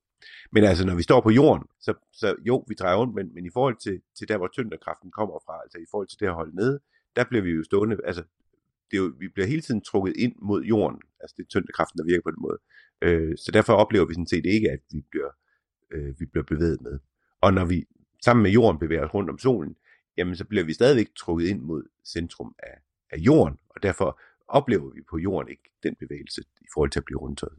Men 0.51 0.63
altså, 0.63 0.85
når 0.85 0.95
vi 0.95 1.03
står 1.03 1.21
på 1.21 1.29
jorden, 1.29 1.67
så, 1.81 1.93
så 2.13 2.35
jo, 2.47 2.65
vi 2.67 2.75
drejer 2.75 2.95
rundt, 2.95 3.15
men, 3.15 3.33
men 3.33 3.45
i 3.45 3.49
forhold 3.53 3.77
til, 3.77 4.01
til 4.17 4.27
der, 4.27 4.37
hvor 4.37 4.47
tyngdekraften 4.47 5.11
kommer 5.11 5.39
fra, 5.45 5.61
altså 5.63 5.77
i 5.77 5.85
forhold 5.91 6.07
til 6.07 6.19
det 6.19 6.27
at 6.27 6.33
holde 6.33 6.55
nede, 6.55 6.79
der 7.15 7.23
bliver 7.23 7.43
vi 7.43 7.51
jo 7.51 7.63
stående, 7.63 7.97
altså 8.03 8.23
det 8.91 8.97
er 8.97 9.03
jo, 9.03 9.13
vi 9.19 9.27
bliver 9.27 9.47
hele 9.47 9.61
tiden 9.61 9.81
trukket 9.81 10.13
ind 10.17 10.35
mod 10.41 10.63
jorden, 10.63 10.99
altså 11.19 11.33
det 11.37 11.43
er 11.43 11.47
tyngdekraften, 11.47 11.97
der 11.97 12.05
virker 12.05 12.21
på 12.23 12.31
den 12.31 12.41
måde. 12.41 12.59
Øh, 13.01 13.37
så 13.37 13.51
derfor 13.51 13.73
oplever 13.73 14.05
vi 14.05 14.13
sådan 14.13 14.27
set 14.27 14.45
ikke, 14.45 14.71
at 14.71 14.79
vi 14.91 15.01
bliver, 15.11 15.31
øh, 15.91 16.19
vi 16.19 16.25
bliver 16.25 16.43
bevæget 16.43 16.81
med. 16.81 16.99
Og 17.41 17.53
når 17.53 17.65
vi 17.65 17.85
sammen 18.23 18.43
med 18.43 18.51
jorden 18.51 18.79
bevæger 18.79 19.05
os 19.05 19.13
rundt 19.13 19.29
om 19.29 19.37
solen, 19.37 19.75
jamen 20.17 20.35
så 20.35 20.45
bliver 20.45 20.65
vi 20.65 20.73
stadigvæk 20.73 21.07
trukket 21.15 21.47
ind 21.47 21.61
mod 21.61 21.83
centrum 22.05 22.55
af, 22.59 22.77
af 23.11 23.17
jorden, 23.17 23.57
og 23.69 23.83
derfor 23.83 24.19
oplever 24.53 24.89
vi 24.89 25.01
på 25.09 25.17
jorden 25.17 25.51
ikke 25.51 25.69
den 25.83 25.95
bevægelse 25.95 26.41
i 26.61 26.65
forhold 26.73 26.89
til 26.91 26.99
at 26.99 27.05
blive 27.05 27.19
rundtøjet. 27.19 27.57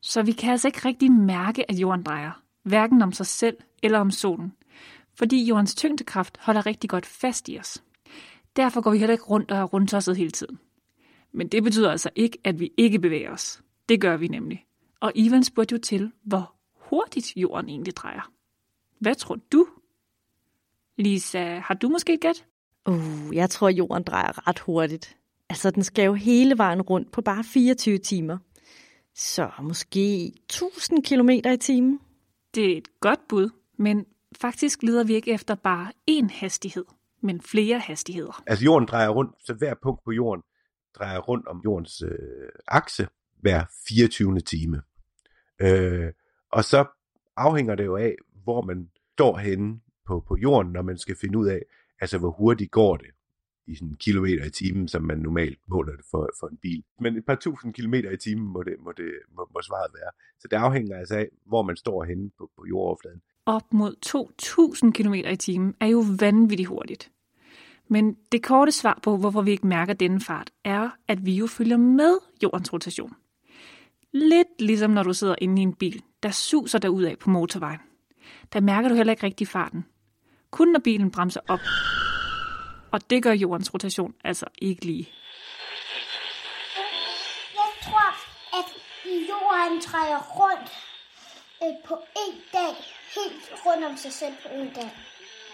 Så 0.00 0.22
vi 0.22 0.32
kan 0.32 0.50
altså 0.50 0.68
ikke 0.68 0.88
rigtig 0.88 1.12
mærke, 1.12 1.70
at 1.70 1.78
jorden 1.78 2.02
drejer, 2.02 2.42
hverken 2.62 3.02
om 3.02 3.12
sig 3.12 3.26
selv 3.26 3.56
eller 3.82 3.98
om 3.98 4.10
solen, 4.10 4.52
fordi 5.14 5.44
jordens 5.44 5.74
tyngdekraft 5.74 6.38
holder 6.40 6.66
rigtig 6.66 6.90
godt 6.90 7.06
fast 7.06 7.48
i 7.48 7.58
os. 7.58 7.84
Derfor 8.56 8.80
går 8.80 8.90
vi 8.90 8.98
heller 8.98 9.12
ikke 9.12 9.24
rundt 9.24 9.50
og 9.50 9.58
er 9.58 9.64
rundtosset 9.64 10.16
hele 10.16 10.30
tiden. 10.30 10.58
Men 11.32 11.48
det 11.48 11.62
betyder 11.62 11.90
altså 11.90 12.10
ikke, 12.16 12.38
at 12.44 12.60
vi 12.60 12.72
ikke 12.76 12.98
bevæger 12.98 13.30
os. 13.30 13.62
Det 13.88 14.00
gør 14.00 14.16
vi 14.16 14.28
nemlig. 14.28 14.66
Og 15.00 15.12
Ivan 15.14 15.44
spurgte 15.44 15.72
jo 15.72 15.78
til, 15.78 16.12
hvor 16.22 16.54
hurtigt 16.74 17.36
jorden 17.36 17.68
egentlig 17.68 17.96
drejer. 17.96 18.32
Hvad 18.98 19.14
tror 19.14 19.38
du? 19.52 19.66
Lisa, 20.96 21.58
har 21.58 21.74
du 21.74 21.88
måske 21.88 22.14
et 22.14 22.20
gæt? 22.20 22.46
Uh, 22.88 23.36
jeg 23.36 23.50
tror, 23.50 23.68
jorden 23.68 24.02
drejer 24.02 24.48
ret 24.48 24.58
hurtigt. 24.58 25.16
Altså, 25.54 25.70
den 25.70 25.82
skal 25.82 26.04
jo 26.04 26.14
hele 26.14 26.58
vejen 26.58 26.82
rundt 26.82 27.12
på 27.12 27.22
bare 27.22 27.44
24 27.44 27.98
timer. 27.98 28.38
Så 29.14 29.50
måske 29.62 30.26
1000 30.26 31.04
km 31.04 31.28
i 31.30 31.56
timen? 31.56 32.00
Det 32.54 32.72
er 32.72 32.76
et 32.76 32.88
godt 33.00 33.20
bud, 33.28 33.50
men 33.78 34.06
faktisk 34.40 34.82
leder 34.82 35.04
vi 35.04 35.14
ikke 35.14 35.32
efter 35.32 35.54
bare 35.54 35.92
én 36.10 36.28
hastighed, 36.32 36.84
men 37.22 37.40
flere 37.40 37.78
hastigheder. 37.78 38.42
Altså 38.46 38.64
jorden 38.64 38.88
drejer 38.88 39.08
rundt, 39.08 39.34
så 39.44 39.54
hver 39.54 39.74
punkt 39.82 40.04
på 40.04 40.12
jorden 40.12 40.42
drejer 40.98 41.18
rundt 41.18 41.46
om 41.46 41.60
jordens 41.64 42.02
øh, 42.02 42.48
akse 42.66 43.08
hver 43.40 43.64
24. 43.88 44.40
time. 44.40 44.82
Øh, 45.60 46.12
og 46.52 46.64
så 46.64 46.84
afhænger 47.36 47.74
det 47.74 47.84
jo 47.84 47.96
af, 47.96 48.14
hvor 48.44 48.62
man 48.62 48.90
står 49.12 49.36
henne 49.36 49.80
på, 50.06 50.24
på 50.28 50.36
jorden, 50.36 50.72
når 50.72 50.82
man 50.82 50.98
skal 50.98 51.16
finde 51.20 51.38
ud 51.38 51.46
af, 51.46 51.62
altså 52.00 52.18
hvor 52.18 52.30
hurtigt 52.30 52.70
går 52.70 52.96
det 52.96 53.10
i 53.66 53.74
sådan 53.74 53.94
kilometer 53.94 54.44
i 54.44 54.50
timen, 54.50 54.88
som 54.88 55.02
man 55.02 55.18
normalt 55.18 55.58
måler 55.68 55.96
det 55.96 56.04
for, 56.10 56.30
for 56.40 56.46
en 56.48 56.56
bil. 56.56 56.84
Men 57.00 57.16
et 57.16 57.24
par 57.24 57.34
tusind 57.34 57.74
kilometer 57.74 58.10
i 58.10 58.16
timen 58.16 58.46
må, 58.46 58.62
det, 58.62 58.76
må, 58.80 58.92
det, 58.96 59.12
må, 59.36 59.48
må 59.54 59.62
svaret 59.62 59.90
være. 59.94 60.10
Så 60.40 60.48
det 60.48 60.56
afhænger 60.56 60.98
altså 60.98 61.16
af, 61.16 61.28
hvor 61.46 61.62
man 61.62 61.76
står 61.76 62.04
henne 62.04 62.30
på, 62.38 62.50
på 62.56 62.64
jordoverfladen. 62.68 63.22
Op 63.46 63.72
mod 63.72 63.94
2.000 64.86 64.90
km 64.90 65.14
i 65.14 65.36
timen 65.36 65.74
er 65.80 65.86
jo 65.86 66.04
vanvittigt 66.20 66.68
hurtigt. 66.68 67.10
Men 67.88 68.16
det 68.32 68.42
korte 68.42 68.72
svar 68.72 69.00
på, 69.02 69.16
hvorfor 69.16 69.42
vi 69.42 69.50
ikke 69.50 69.66
mærker 69.66 69.94
denne 69.94 70.20
fart, 70.20 70.50
er, 70.64 70.90
at 71.08 71.26
vi 71.26 71.34
jo 71.34 71.46
følger 71.46 71.76
med 71.76 72.18
jordens 72.42 72.72
rotation. 72.72 73.12
Lidt 74.12 74.48
ligesom 74.60 74.90
når 74.90 75.02
du 75.02 75.12
sidder 75.12 75.34
inde 75.40 75.62
i 75.62 75.62
en 75.62 75.74
bil, 75.74 76.02
der 76.22 76.30
suser 76.30 76.78
dig 76.78 76.90
ud 76.90 77.02
af 77.02 77.18
på 77.18 77.30
motorvejen. 77.30 77.80
Der 78.52 78.60
mærker 78.60 78.88
du 78.88 78.94
heller 78.94 79.12
ikke 79.12 79.26
rigtig 79.26 79.48
farten. 79.48 79.84
Kun 80.50 80.68
når 80.68 80.80
bilen 80.80 81.10
bremser 81.10 81.40
op. 81.48 81.60
Og 82.94 83.10
det 83.10 83.22
gør 83.22 83.32
jordens 83.32 83.74
rotation 83.74 84.14
altså 84.24 84.46
ikke 84.58 84.84
lige. 84.84 85.08
Jeg 87.54 87.70
tror, 87.82 88.08
at 88.58 88.68
jorden 89.30 89.80
drejer 89.88 90.20
rundt 90.40 90.70
øh, 91.62 91.74
på 91.88 91.94
en 91.94 92.34
dag. 92.52 92.74
Helt 93.16 93.66
rundt 93.66 93.84
om 93.84 93.96
sig 93.96 94.12
selv 94.12 94.34
på 94.42 94.48
en 94.54 94.70
dag. 94.74 94.90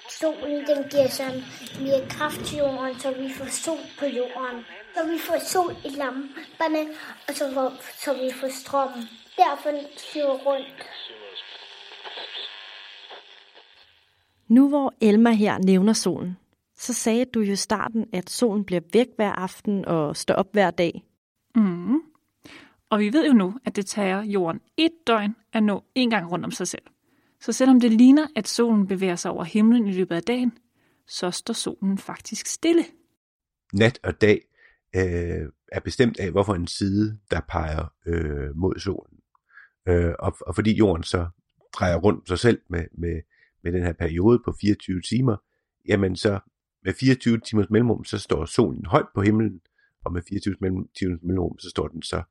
Solen 0.09 0.67
den 0.67 0.89
giver 0.91 1.09
sådan 1.09 1.43
mere 1.81 2.09
kraft 2.09 2.41
til 2.47 2.59
jorden, 2.59 3.01
så 3.01 3.11
vi 3.13 3.33
får 3.33 3.47
sol 3.47 3.85
på 3.99 4.07
jorden. 4.07 4.65
Så 4.95 5.01
vi 5.11 5.19
får 5.19 5.39
sol 5.39 5.77
i 5.85 5.89
lamperne, 5.89 6.83
og 7.29 7.35
så, 7.35 7.55
får, 7.55 7.73
så 8.05 8.13
vi 8.13 8.31
får 8.41 8.49
strøm. 8.49 8.93
Derfor 9.37 9.71
flyver 10.13 10.39
rundt. 10.47 10.83
Nu 14.49 14.69
hvor 14.69 14.95
Elma 15.01 15.31
her 15.31 15.59
nævner 15.59 15.93
solen, 15.93 16.37
så 16.81 16.93
sagde 16.93 17.25
du 17.25 17.41
jo 17.41 17.53
i 17.53 17.57
starten, 17.57 18.07
at 18.13 18.31
solen 18.31 18.65
bliver 18.65 18.81
væk 18.93 19.07
hver 19.17 19.33
aften 19.33 19.85
og 19.85 20.17
står 20.17 20.35
op 20.35 20.53
hver 20.53 20.71
dag. 20.71 21.05
Mm. 21.55 22.01
Og 22.91 22.99
vi 22.99 23.13
ved 23.13 23.27
jo 23.27 23.33
nu, 23.33 23.59
at 23.65 23.77
det 23.77 23.87
tager 23.87 24.23
jorden 24.23 24.61
et 24.77 24.93
døgn 25.07 25.35
at 25.53 25.63
nå 25.63 25.85
en 25.95 26.11
gang 26.11 26.33
rundt 26.33 26.45
om 26.45 26.51
sig 26.51 26.69
selv. 26.69 26.83
Så 27.41 27.53
selvom 27.53 27.81
det 27.81 27.93
ligner, 27.93 28.27
at 28.37 28.49
solen 28.49 28.87
bevæger 28.87 29.17
sig 29.17 29.31
over 29.31 29.45
himlen 29.45 29.87
i 29.87 29.93
løbet 29.93 30.15
af 30.15 30.23
dagen, 30.23 30.53
så 31.07 31.31
står 31.31 31.55
solen 31.55 31.99
faktisk 31.99 32.47
stille. 32.47 32.85
Nat 33.73 33.99
og 34.03 34.21
dag 34.21 34.41
øh, 34.97 35.49
er 35.73 35.81
bestemt 35.85 36.21
af, 36.21 36.31
hvorfor 36.31 36.55
en 36.55 36.67
side, 36.67 37.19
der 37.31 37.41
peger 37.49 37.93
øh, 38.07 38.57
mod 38.57 38.79
solen. 38.79 39.19
Øh, 39.89 40.15
og, 40.19 40.37
og 40.47 40.55
fordi 40.55 40.77
jorden 40.77 41.03
så 41.03 41.29
drejer 41.73 41.97
rundt 41.97 42.29
sig 42.29 42.39
selv 42.39 42.61
med, 42.69 42.85
med, 42.93 43.21
med 43.63 43.73
den 43.73 43.83
her 43.83 43.93
periode 43.93 44.41
på 44.45 44.55
24 44.61 45.01
timer, 45.01 45.37
jamen 45.89 46.17
så 46.17 46.41
med 46.85 46.95
24 46.95 47.41
timers 47.41 47.71
mellemrum, 47.71 48.05
så 48.05 48.19
står 48.19 48.45
solen 48.45 48.87
højt 48.87 49.07
på 49.15 49.23
himlen, 49.23 49.61
og 50.05 50.13
med 50.13 50.23
24 50.29 50.55
timers 50.99 51.23
mellemrum, 51.23 51.59
så 51.59 51.71
står 51.71 51.89
den 51.89 52.03
så 52.03 52.23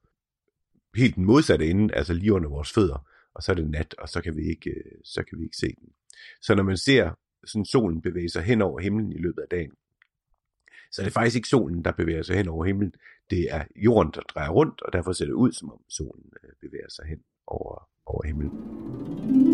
helt 0.95 1.15
den 1.15 1.25
modsatte 1.25 1.69
ende, 1.69 1.95
altså 1.95 2.13
lige 2.13 2.33
under 2.33 2.49
vores 2.49 2.73
fødder, 2.73 3.07
og 3.33 3.43
så 3.43 3.51
er 3.51 3.55
det 3.55 3.69
nat, 3.69 3.95
og 3.97 4.09
så 4.09 4.21
kan 4.21 4.35
vi 4.37 4.49
ikke, 4.49 4.69
øh, 4.69 5.01
så 5.03 5.23
kan 5.23 5.39
vi 5.39 5.43
ikke 5.43 5.57
se 5.57 5.67
den. 5.67 5.89
Så 6.41 6.55
når 6.55 6.63
man 6.63 6.77
ser 6.77 7.11
sådan 7.45 7.65
solen 7.65 8.01
bevæge 8.01 8.29
sig 8.29 8.43
hen 8.43 8.61
over 8.61 8.79
himlen 8.79 9.11
i 9.11 9.17
løbet 9.17 9.41
af 9.41 9.47
dagen, 9.51 9.71
så 10.91 11.01
er 11.01 11.03
det 11.03 11.13
faktisk 11.13 11.35
ikke 11.35 11.47
solen, 11.47 11.83
der 11.83 11.91
bevæger 11.91 12.21
sig 12.21 12.35
hen 12.35 12.47
over 12.47 12.65
himlen. 12.65 12.93
Det 13.29 13.53
er 13.53 13.63
jorden, 13.75 14.11
der 14.15 14.21
drejer 14.21 14.49
rundt, 14.49 14.81
og 14.81 14.93
derfor 14.93 15.11
ser 15.11 15.25
det 15.25 15.33
ud, 15.33 15.51
som 15.51 15.71
om 15.71 15.79
solen 15.89 16.31
øh, 16.43 16.49
bevæger 16.61 16.89
sig 16.89 17.05
hen 17.05 17.19
over, 17.47 17.89
over 18.05 18.25
himlen. 18.25 19.48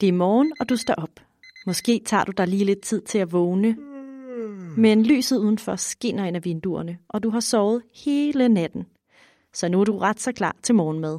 Det 0.00 0.08
er 0.08 0.12
morgen, 0.12 0.52
og 0.60 0.68
du 0.68 0.76
står 0.76 0.94
op. 0.94 1.20
Måske 1.66 2.02
tager 2.06 2.24
du 2.24 2.32
dig 2.32 2.46
lige 2.46 2.64
lidt 2.64 2.80
tid 2.80 3.00
til 3.00 3.18
at 3.18 3.32
vågne. 3.32 3.76
Men 4.76 5.02
lyset 5.06 5.38
udenfor 5.38 5.76
skinner 5.76 6.24
ind 6.24 6.36
af 6.36 6.44
vinduerne, 6.44 6.98
og 7.08 7.22
du 7.22 7.30
har 7.30 7.40
sovet 7.40 7.82
hele 8.04 8.48
natten. 8.48 8.84
Så 9.54 9.68
nu 9.68 9.80
er 9.80 9.84
du 9.84 9.98
ret 9.98 10.20
så 10.20 10.32
klar 10.32 10.56
til 10.62 10.74
morgenmad. 10.74 11.18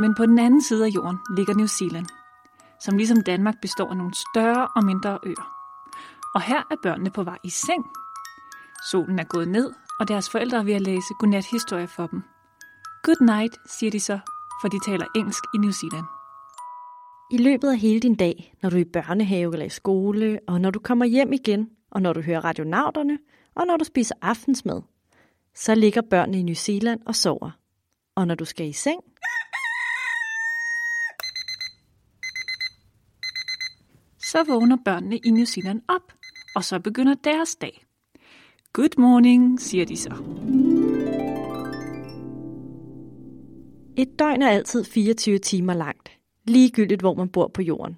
Men 0.00 0.14
på 0.14 0.26
den 0.26 0.38
anden 0.38 0.62
side 0.62 0.84
af 0.84 0.88
jorden 0.88 1.18
ligger 1.36 1.54
New 1.54 1.66
Zealand, 1.66 2.06
som 2.80 2.96
ligesom 2.96 3.22
Danmark 3.22 3.54
består 3.62 3.90
af 3.90 3.96
nogle 3.96 4.14
større 4.14 4.68
og 4.76 4.84
mindre 4.84 5.18
øer. 5.26 5.54
Og 6.34 6.42
her 6.42 6.62
er 6.70 6.76
børnene 6.82 7.10
på 7.10 7.22
vej 7.22 7.38
i 7.44 7.50
seng. 7.50 7.84
Solen 8.90 9.18
er 9.18 9.24
gået 9.24 9.48
ned, 9.48 9.72
og 10.00 10.08
deres 10.08 10.30
forældre 10.30 10.58
er 10.58 10.62
ved 10.62 10.74
at 10.74 10.82
læse 10.82 11.14
godnat-historie 11.18 11.88
for 11.88 12.06
dem. 12.06 12.22
Good 13.02 13.20
night, 13.20 13.56
siger 13.66 13.90
de 13.90 14.00
så, 14.00 14.18
for 14.62 14.68
de 14.68 14.78
taler 14.86 15.06
engelsk 15.16 15.44
i 15.54 15.58
New 15.58 15.70
Zealand. 15.70 16.17
I 17.30 17.36
løbet 17.36 17.68
af 17.68 17.78
hele 17.78 18.00
din 18.00 18.14
dag, 18.14 18.54
når 18.62 18.70
du 18.70 18.76
er 18.76 18.80
i 18.80 18.84
børnehave 18.84 19.52
eller 19.52 19.66
i 19.66 19.68
skole, 19.68 20.40
og 20.46 20.60
når 20.60 20.70
du 20.70 20.78
kommer 20.78 21.04
hjem 21.04 21.32
igen, 21.32 21.70
og 21.90 22.02
når 22.02 22.12
du 22.12 22.20
hører 22.20 22.44
radionauterne, 22.44 23.18
og 23.54 23.66
når 23.66 23.76
du 23.76 23.84
spiser 23.84 24.14
aftensmad, 24.22 24.82
så 25.54 25.74
ligger 25.74 26.02
børnene 26.02 26.38
i 26.38 26.42
New 26.42 26.54
Zealand 26.54 27.00
og 27.06 27.14
sover. 27.14 27.50
Og 28.14 28.26
når 28.26 28.34
du 28.34 28.44
skal 28.44 28.68
i 28.68 28.72
seng, 28.72 29.00
Så 34.30 34.44
vågner 34.44 34.76
børnene 34.84 35.16
i 35.16 35.30
New 35.30 35.44
Zealand 35.44 35.82
op, 35.88 36.12
og 36.54 36.64
så 36.64 36.80
begynder 36.80 37.14
deres 37.14 37.56
dag. 37.56 37.84
Good 38.72 38.98
morning, 38.98 39.60
siger 39.60 39.84
de 39.84 39.96
så. 39.96 40.10
Et 43.96 44.18
døgn 44.18 44.42
er 44.42 44.48
altid 44.48 44.84
24 44.84 45.38
timer 45.38 45.74
langt, 45.74 46.17
ligegyldigt 46.48 47.00
hvor 47.00 47.14
man 47.14 47.28
bor 47.28 47.48
på 47.48 47.62
jorden. 47.62 47.96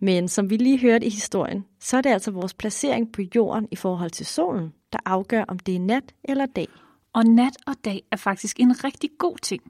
Men 0.00 0.28
som 0.28 0.50
vi 0.50 0.56
lige 0.56 0.80
hørte 0.80 1.06
i 1.06 1.10
historien, 1.10 1.64
så 1.80 1.96
er 1.96 2.00
det 2.00 2.10
altså 2.10 2.30
vores 2.30 2.54
placering 2.54 3.12
på 3.12 3.22
jorden 3.34 3.68
i 3.70 3.76
forhold 3.76 4.10
til 4.10 4.26
solen, 4.26 4.72
der 4.92 4.98
afgør, 5.04 5.44
om 5.48 5.58
det 5.58 5.76
er 5.76 5.80
nat 5.80 6.14
eller 6.24 6.46
dag. 6.46 6.68
Og 7.12 7.24
nat 7.24 7.56
og 7.66 7.74
dag 7.84 8.02
er 8.12 8.16
faktisk 8.16 8.60
en 8.60 8.84
rigtig 8.84 9.10
god 9.18 9.36
ting. 9.42 9.62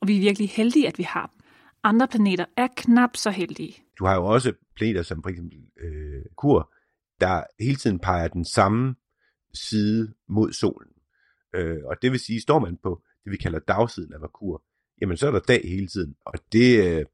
Og 0.00 0.08
vi 0.08 0.16
er 0.16 0.20
virkelig 0.20 0.50
heldige, 0.50 0.88
at 0.88 0.98
vi 0.98 1.02
har 1.02 1.26
dem. 1.26 1.46
Andre 1.84 2.08
planeter 2.08 2.44
er 2.56 2.68
knap 2.76 3.16
så 3.16 3.30
heldige. 3.30 3.74
Du 3.98 4.04
har 4.06 4.14
jo 4.14 4.24
også 4.24 4.52
planeter 4.76 5.02
som 5.02 5.22
for 5.22 5.30
eksempel 5.30 5.58
øh, 5.80 6.22
Kur, 6.36 6.72
der 7.20 7.42
hele 7.60 7.76
tiden 7.76 7.98
peger 7.98 8.28
den 8.28 8.44
samme 8.44 8.94
side 9.54 10.14
mod 10.28 10.52
solen. 10.52 10.92
Øh, 11.54 11.78
og 11.84 11.96
det 12.02 12.12
vil 12.12 12.20
sige, 12.20 12.40
står 12.40 12.58
man 12.58 12.78
på 12.82 13.02
det, 13.24 13.32
vi 13.32 13.36
kalder 13.36 13.58
dagsiden 13.58 14.12
af 14.12 14.20
Merkur, 14.20 14.62
jamen 15.00 15.16
så 15.16 15.26
er 15.26 15.30
der 15.30 15.40
dag 15.40 15.60
hele 15.64 15.86
tiden. 15.86 16.14
Og 16.26 16.34
det, 16.52 16.98
øh, 16.98 17.06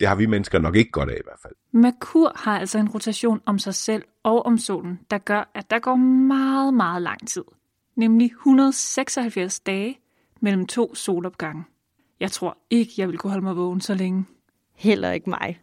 det 0.00 0.08
har 0.08 0.14
vi 0.14 0.26
mennesker 0.26 0.58
nok 0.58 0.76
ikke 0.76 0.90
godt 0.90 1.10
af 1.10 1.16
i 1.16 1.24
hvert 1.24 1.38
fald. 1.42 1.54
Merkur 1.72 2.32
har 2.36 2.58
altså 2.58 2.78
en 2.78 2.88
rotation 2.88 3.40
om 3.46 3.58
sig 3.58 3.74
selv 3.74 4.02
og 4.22 4.46
om 4.46 4.58
solen, 4.58 5.00
der 5.10 5.18
gør, 5.18 5.50
at 5.54 5.70
der 5.70 5.78
går 5.78 5.96
meget, 5.96 6.74
meget 6.74 7.02
lang 7.02 7.28
tid. 7.28 7.44
Nemlig 7.96 8.26
176 8.26 9.60
dage 9.60 9.98
mellem 10.40 10.66
to 10.66 10.94
solopgange. 10.94 11.64
Jeg 12.20 12.30
tror 12.30 12.58
ikke, 12.70 12.92
jeg 12.98 13.08
vil 13.08 13.18
kunne 13.18 13.30
holde 13.30 13.44
mig 13.44 13.56
vågen 13.56 13.80
så 13.80 13.94
længe. 13.94 14.24
Heller 14.74 15.12
ikke 15.12 15.30
mig. 15.30 15.60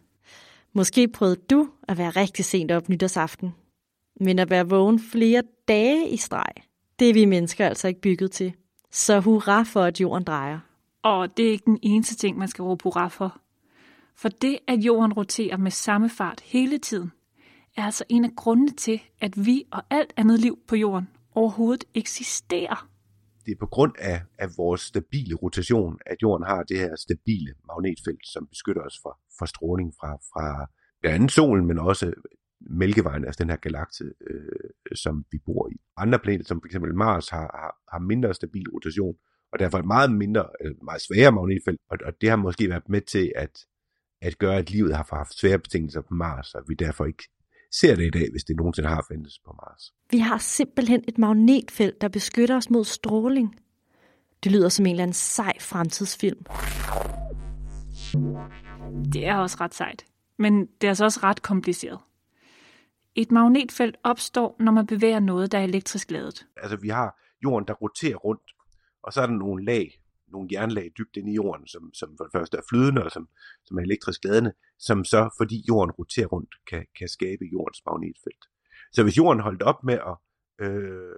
Måske 0.72 1.08
prøvede 1.08 1.40
du 1.50 1.68
at 1.88 1.98
være 1.98 2.10
rigtig 2.10 2.44
sent 2.44 2.70
op 2.70 2.88
nytårsaften. 2.88 3.54
Men 4.20 4.38
at 4.38 4.50
være 4.50 4.68
vågen 4.68 5.00
flere 5.00 5.42
dage 5.68 6.08
i 6.08 6.16
streg, 6.16 6.52
det 6.98 7.10
er 7.10 7.14
vi 7.14 7.24
mennesker 7.24 7.66
altså 7.66 7.88
ikke 7.88 8.00
bygget 8.00 8.32
til. 8.32 8.52
Så 8.90 9.20
hurra 9.20 9.62
for, 9.62 9.82
at 9.82 10.00
jorden 10.00 10.24
drejer. 10.24 10.58
Og 11.02 11.36
det 11.36 11.46
er 11.46 11.50
ikke 11.50 11.64
den 11.64 11.78
eneste 11.82 12.14
ting, 12.14 12.38
man 12.38 12.48
skal 12.48 12.62
råbe 12.62 12.82
hurra 12.82 13.08
for. 13.08 13.40
For 14.18 14.28
det, 14.28 14.58
at 14.68 14.78
jorden 14.78 15.12
roterer 15.12 15.56
med 15.56 15.70
samme 15.70 16.10
fart 16.10 16.40
hele 16.40 16.78
tiden, 16.78 17.12
er 17.76 17.82
altså 17.82 18.04
en 18.08 18.24
af 18.24 18.30
grundene 18.36 18.72
til, 18.72 19.00
at 19.20 19.46
vi 19.46 19.64
og 19.72 19.82
alt 19.90 20.12
andet 20.16 20.40
liv 20.40 20.58
på 20.68 20.76
jorden 20.76 21.08
overhovedet 21.34 21.84
eksisterer. 21.94 22.90
Det 23.46 23.52
er 23.52 23.56
på 23.60 23.66
grund 23.66 23.92
af, 23.98 24.22
af 24.38 24.48
vores 24.56 24.80
stabile 24.80 25.34
rotation, 25.34 25.98
at 26.06 26.16
jorden 26.22 26.46
har 26.46 26.62
det 26.62 26.78
her 26.78 26.96
stabile 26.96 27.54
magnetfelt, 27.66 28.26
som 28.26 28.46
beskytter 28.46 28.82
os 28.82 28.98
fra, 29.02 29.18
fra 29.38 29.46
stråling 29.46 29.92
fra, 30.00 30.16
fra 30.16 30.66
blandt 31.00 31.14
andet 31.14 31.32
solen, 31.32 31.66
men 31.66 31.78
også 31.78 32.12
Mælkevejen, 32.60 33.24
altså 33.24 33.44
den 33.44 33.50
her 33.50 33.56
galakse, 33.56 34.04
øh, 34.30 34.70
som 34.94 35.24
vi 35.30 35.38
bor 35.46 35.68
i. 35.72 35.76
Andre 35.96 36.18
planeter, 36.18 36.44
som 36.44 36.62
f.eks. 36.62 36.76
Mars, 36.94 37.28
har, 37.28 37.50
har, 37.60 37.76
har 37.92 37.98
mindre 37.98 38.34
stabil 38.34 38.68
rotation, 38.74 39.16
og 39.52 39.58
derfor 39.58 39.78
et 39.78 39.86
meget 39.86 40.12
mindre, 40.12 40.44
øh, 40.64 40.74
meget 40.84 41.02
sværere 41.02 41.32
magnetfelt, 41.32 41.80
og, 41.90 41.98
og 42.04 42.12
det 42.20 42.28
har 42.28 42.36
måske 42.36 42.68
været 42.68 42.88
med 42.88 43.00
til 43.00 43.32
at, 43.36 43.64
at 44.20 44.38
gøre, 44.38 44.56
at 44.56 44.70
livet 44.70 44.96
har 44.96 45.06
haft 45.10 45.38
svære 45.38 45.58
betingelser 45.58 46.00
på 46.00 46.14
Mars, 46.14 46.54
og 46.54 46.62
vi 46.68 46.74
derfor 46.74 47.04
ikke 47.04 47.28
ser 47.80 47.96
det 47.96 48.06
i 48.06 48.10
dag, 48.10 48.30
hvis 48.30 48.44
det 48.44 48.56
nogensinde 48.56 48.88
har 48.88 49.06
fandtes 49.08 49.38
på 49.46 49.52
Mars. 49.52 49.92
Vi 50.10 50.18
har 50.18 50.38
simpelthen 50.38 51.04
et 51.08 51.18
magnetfelt, 51.18 52.00
der 52.00 52.08
beskytter 52.08 52.56
os 52.56 52.70
mod 52.70 52.84
stråling. 52.84 53.56
Det 54.44 54.52
lyder 54.52 54.68
som 54.68 54.86
en 54.86 54.90
eller 54.90 55.02
anden 55.02 55.14
sej 55.14 55.52
fremtidsfilm. 55.60 56.44
Det 59.12 59.26
er 59.26 59.36
også 59.36 59.56
ret 59.60 59.74
sejt, 59.74 60.04
men 60.38 60.66
det 60.66 60.84
er 60.84 60.88
altså 60.88 61.04
også 61.04 61.20
ret 61.22 61.42
kompliceret. 61.42 61.98
Et 63.14 63.32
magnetfelt 63.32 63.96
opstår, 64.04 64.56
når 64.60 64.72
man 64.72 64.86
bevæger 64.86 65.20
noget, 65.20 65.52
der 65.52 65.58
er 65.58 65.64
elektrisk 65.64 66.10
ladet. 66.10 66.46
Altså 66.56 66.76
vi 66.76 66.88
har 66.88 67.20
jorden, 67.42 67.68
der 67.68 67.74
roterer 67.74 68.16
rundt, 68.16 68.42
og 69.02 69.12
så 69.12 69.22
er 69.22 69.26
der 69.26 69.34
nogle 69.34 69.64
lag, 69.64 70.00
nogle 70.28 70.48
jernlag 70.52 70.92
dybt 70.98 71.16
ind 71.16 71.28
i 71.28 71.34
jorden, 71.34 71.66
som, 71.66 71.94
som 71.94 72.16
for 72.16 72.24
det 72.24 72.32
første 72.32 72.56
er 72.56 72.62
flydende 72.68 73.04
og 73.04 73.10
som, 73.10 73.28
som 73.64 73.78
er 73.78 73.82
elektrisk 73.82 74.24
ladende, 74.24 74.52
som 74.78 75.04
så, 75.04 75.30
fordi 75.36 75.64
jorden 75.68 75.90
roterer 75.90 76.26
rundt, 76.26 76.54
kan, 76.70 76.86
kan 76.98 77.08
skabe 77.08 77.44
jordens 77.52 77.82
magnetfelt. 77.86 78.44
Så 78.92 79.02
hvis 79.02 79.16
jorden 79.16 79.42
holdt 79.42 79.62
op 79.62 79.84
med 79.84 79.94
at, 79.94 80.16
øh, 80.66 81.16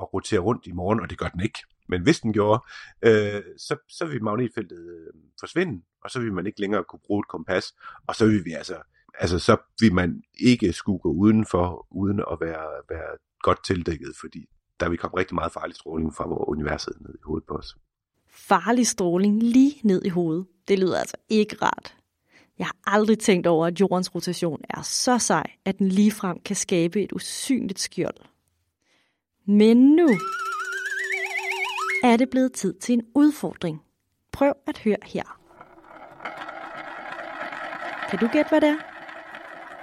at 0.00 0.14
rotere 0.14 0.40
rundt 0.40 0.66
i 0.66 0.72
morgen, 0.72 1.00
og 1.00 1.10
det 1.10 1.18
gør 1.18 1.28
den 1.28 1.40
ikke, 1.40 1.58
men 1.88 2.02
hvis 2.02 2.20
den 2.20 2.32
gjorde, 2.32 2.60
øh, 3.02 3.42
så, 3.58 3.76
så 3.88 4.06
vil 4.06 4.24
magnetfeltet 4.24 4.78
øh, 4.78 5.20
forsvinde, 5.40 5.82
og 6.04 6.10
så 6.10 6.20
vil 6.20 6.32
man 6.32 6.46
ikke 6.46 6.60
længere 6.60 6.84
kunne 6.84 7.06
bruge 7.06 7.20
et 7.20 7.28
kompas, 7.28 7.74
og 8.06 8.14
så 8.14 8.26
vil 8.26 8.44
vi 8.44 8.52
altså, 8.52 8.82
altså 9.14 9.38
så 9.38 9.56
vil 9.80 9.94
man 9.94 10.22
ikke 10.40 10.72
skulle 10.72 10.98
gå 10.98 11.12
udenfor, 11.12 11.86
uden 11.90 12.20
at 12.32 12.38
være, 12.40 12.68
være 12.88 13.18
godt 13.40 13.64
tildækket, 13.64 14.16
fordi 14.20 14.46
der 14.80 14.88
vil 14.88 14.98
komme 14.98 15.16
rigtig 15.16 15.34
meget 15.34 15.52
farlig 15.52 15.76
stråling 15.76 16.14
fra 16.14 16.28
vores 16.28 16.48
universet 16.48 16.94
ned 17.00 17.14
i 17.14 17.24
hovedet 17.24 17.46
på 17.48 17.54
os. 17.54 17.76
Farlig 18.36 18.86
stråling 18.86 19.42
lige 19.42 19.80
ned 19.84 20.04
i 20.04 20.08
hovedet. 20.08 20.46
Det 20.68 20.78
lyder 20.78 20.98
altså 20.98 21.16
ikke 21.28 21.56
rart. 21.62 21.96
Jeg 22.58 22.66
har 22.66 22.76
aldrig 22.86 23.18
tænkt 23.18 23.46
over, 23.46 23.66
at 23.66 23.80
jordens 23.80 24.14
rotation 24.14 24.60
er 24.70 24.82
så 24.82 25.18
sej, 25.18 25.50
at 25.64 25.78
den 25.78 25.88
ligefrem 25.88 26.40
kan 26.44 26.56
skabe 26.56 27.02
et 27.02 27.12
usynligt 27.12 27.80
skjold. 27.80 28.16
Men 29.46 29.76
nu 29.76 30.08
er 32.04 32.16
det 32.16 32.30
blevet 32.30 32.52
tid 32.52 32.74
til 32.74 32.92
en 32.92 33.02
udfordring. 33.14 33.82
Prøv 34.32 34.52
at 34.66 34.78
høre 34.78 34.96
her. 35.04 35.40
Kan 38.10 38.18
du 38.18 38.26
gætte, 38.32 38.48
hvad 38.48 38.60
det 38.60 38.68
er? 38.68 38.78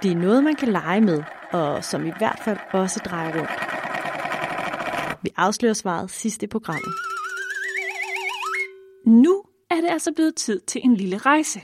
Det 0.02 0.10
er 0.10 0.16
noget, 0.16 0.44
man 0.44 0.56
kan 0.56 0.68
lege 0.68 1.00
med, 1.00 1.22
og 1.52 1.84
som 1.84 2.06
i 2.06 2.12
hvert 2.18 2.40
fald 2.44 2.58
også 2.72 3.00
drejer 3.04 3.38
rundt. 3.38 3.50
Vi 5.22 5.30
afslører 5.36 5.74
svaret 5.74 6.10
sidst 6.10 6.42
i 6.42 6.46
programmet. 6.46 6.94
Nu 9.06 9.44
er 9.70 9.80
det 9.80 9.88
altså 9.90 10.12
blevet 10.12 10.34
tid 10.34 10.60
til 10.60 10.80
en 10.84 10.96
lille 10.96 11.16
rejse. 11.18 11.60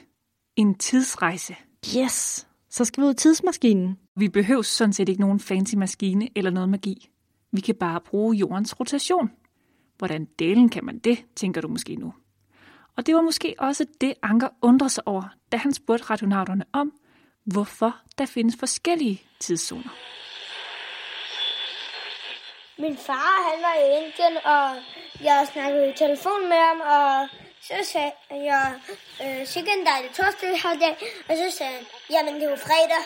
En 0.56 0.74
tidsrejse. 0.74 1.56
Yes! 1.96 2.46
Så 2.70 2.84
skal 2.84 3.02
vi 3.02 3.06
ud 3.06 3.12
i 3.12 3.16
tidsmaskinen. 3.16 3.98
Vi 4.16 4.28
behøver 4.28 4.62
sådan 4.62 4.92
set 4.92 5.08
ikke 5.08 5.20
nogen 5.20 5.40
fancy 5.40 5.74
maskine 5.74 6.28
eller 6.36 6.50
noget 6.50 6.68
magi. 6.68 7.10
Vi 7.52 7.60
kan 7.60 7.74
bare 7.74 8.00
bruge 8.00 8.36
jordens 8.36 8.80
rotation. 8.80 9.30
Hvordan 9.98 10.28
delen 10.38 10.68
kan 10.68 10.84
man 10.84 10.98
det, 10.98 11.24
tænker 11.36 11.60
du 11.60 11.68
måske 11.68 11.96
nu. 11.96 12.14
Og 12.96 13.06
det 13.06 13.14
var 13.14 13.22
måske 13.22 13.54
også 13.58 13.86
det, 14.00 14.14
Anker 14.22 14.48
undrer 14.62 14.88
sig 14.88 15.08
over, 15.08 15.34
da 15.52 15.56
han 15.56 15.72
spurgte 15.72 16.04
radionauterne 16.04 16.64
om, 16.72 16.92
hvorfor 17.44 17.96
der 18.18 18.26
findes 18.26 18.56
forskellige 18.56 19.22
tidszoner. 19.40 19.90
Min 22.80 22.96
far, 22.96 23.36
han 23.50 23.58
var 23.66 23.74
i 23.82 23.86
Indien, 23.98 24.36
og 24.44 24.64
jeg 25.24 25.48
snakkede 25.52 25.90
i 25.90 25.92
telefon 26.04 26.42
med 26.48 26.60
ham, 26.68 26.80
og 26.80 27.28
så 27.62 27.74
sagde 27.92 28.12
jeg, 28.30 28.80
øh, 29.24 29.46
sikkert 29.46 29.76
en 29.78 29.86
dejlig 29.86 30.10
torsdag 30.10 30.48
her 30.62 30.74
dag, 30.84 30.94
og 31.28 31.34
så 31.40 31.56
sagde 31.58 31.72
han, 31.72 31.84
jamen 32.10 32.34
det 32.34 32.44
er 32.44 32.50
jo 32.50 32.56
fredag. 32.56 33.02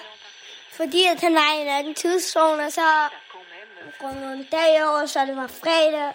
Fordi 0.72 1.04
at 1.12 1.20
han 1.20 1.34
var 1.34 1.58
i 1.58 1.62
en 1.62 1.68
anden 1.68 1.94
tidszone, 1.94 2.62
og 2.66 2.72
så 2.72 2.88
går 4.00 4.12
nogle 4.20 4.46
dage 4.52 4.88
over, 4.90 5.06
så 5.06 5.20
det 5.26 5.36
var 5.36 5.46
fredag, 5.46 6.12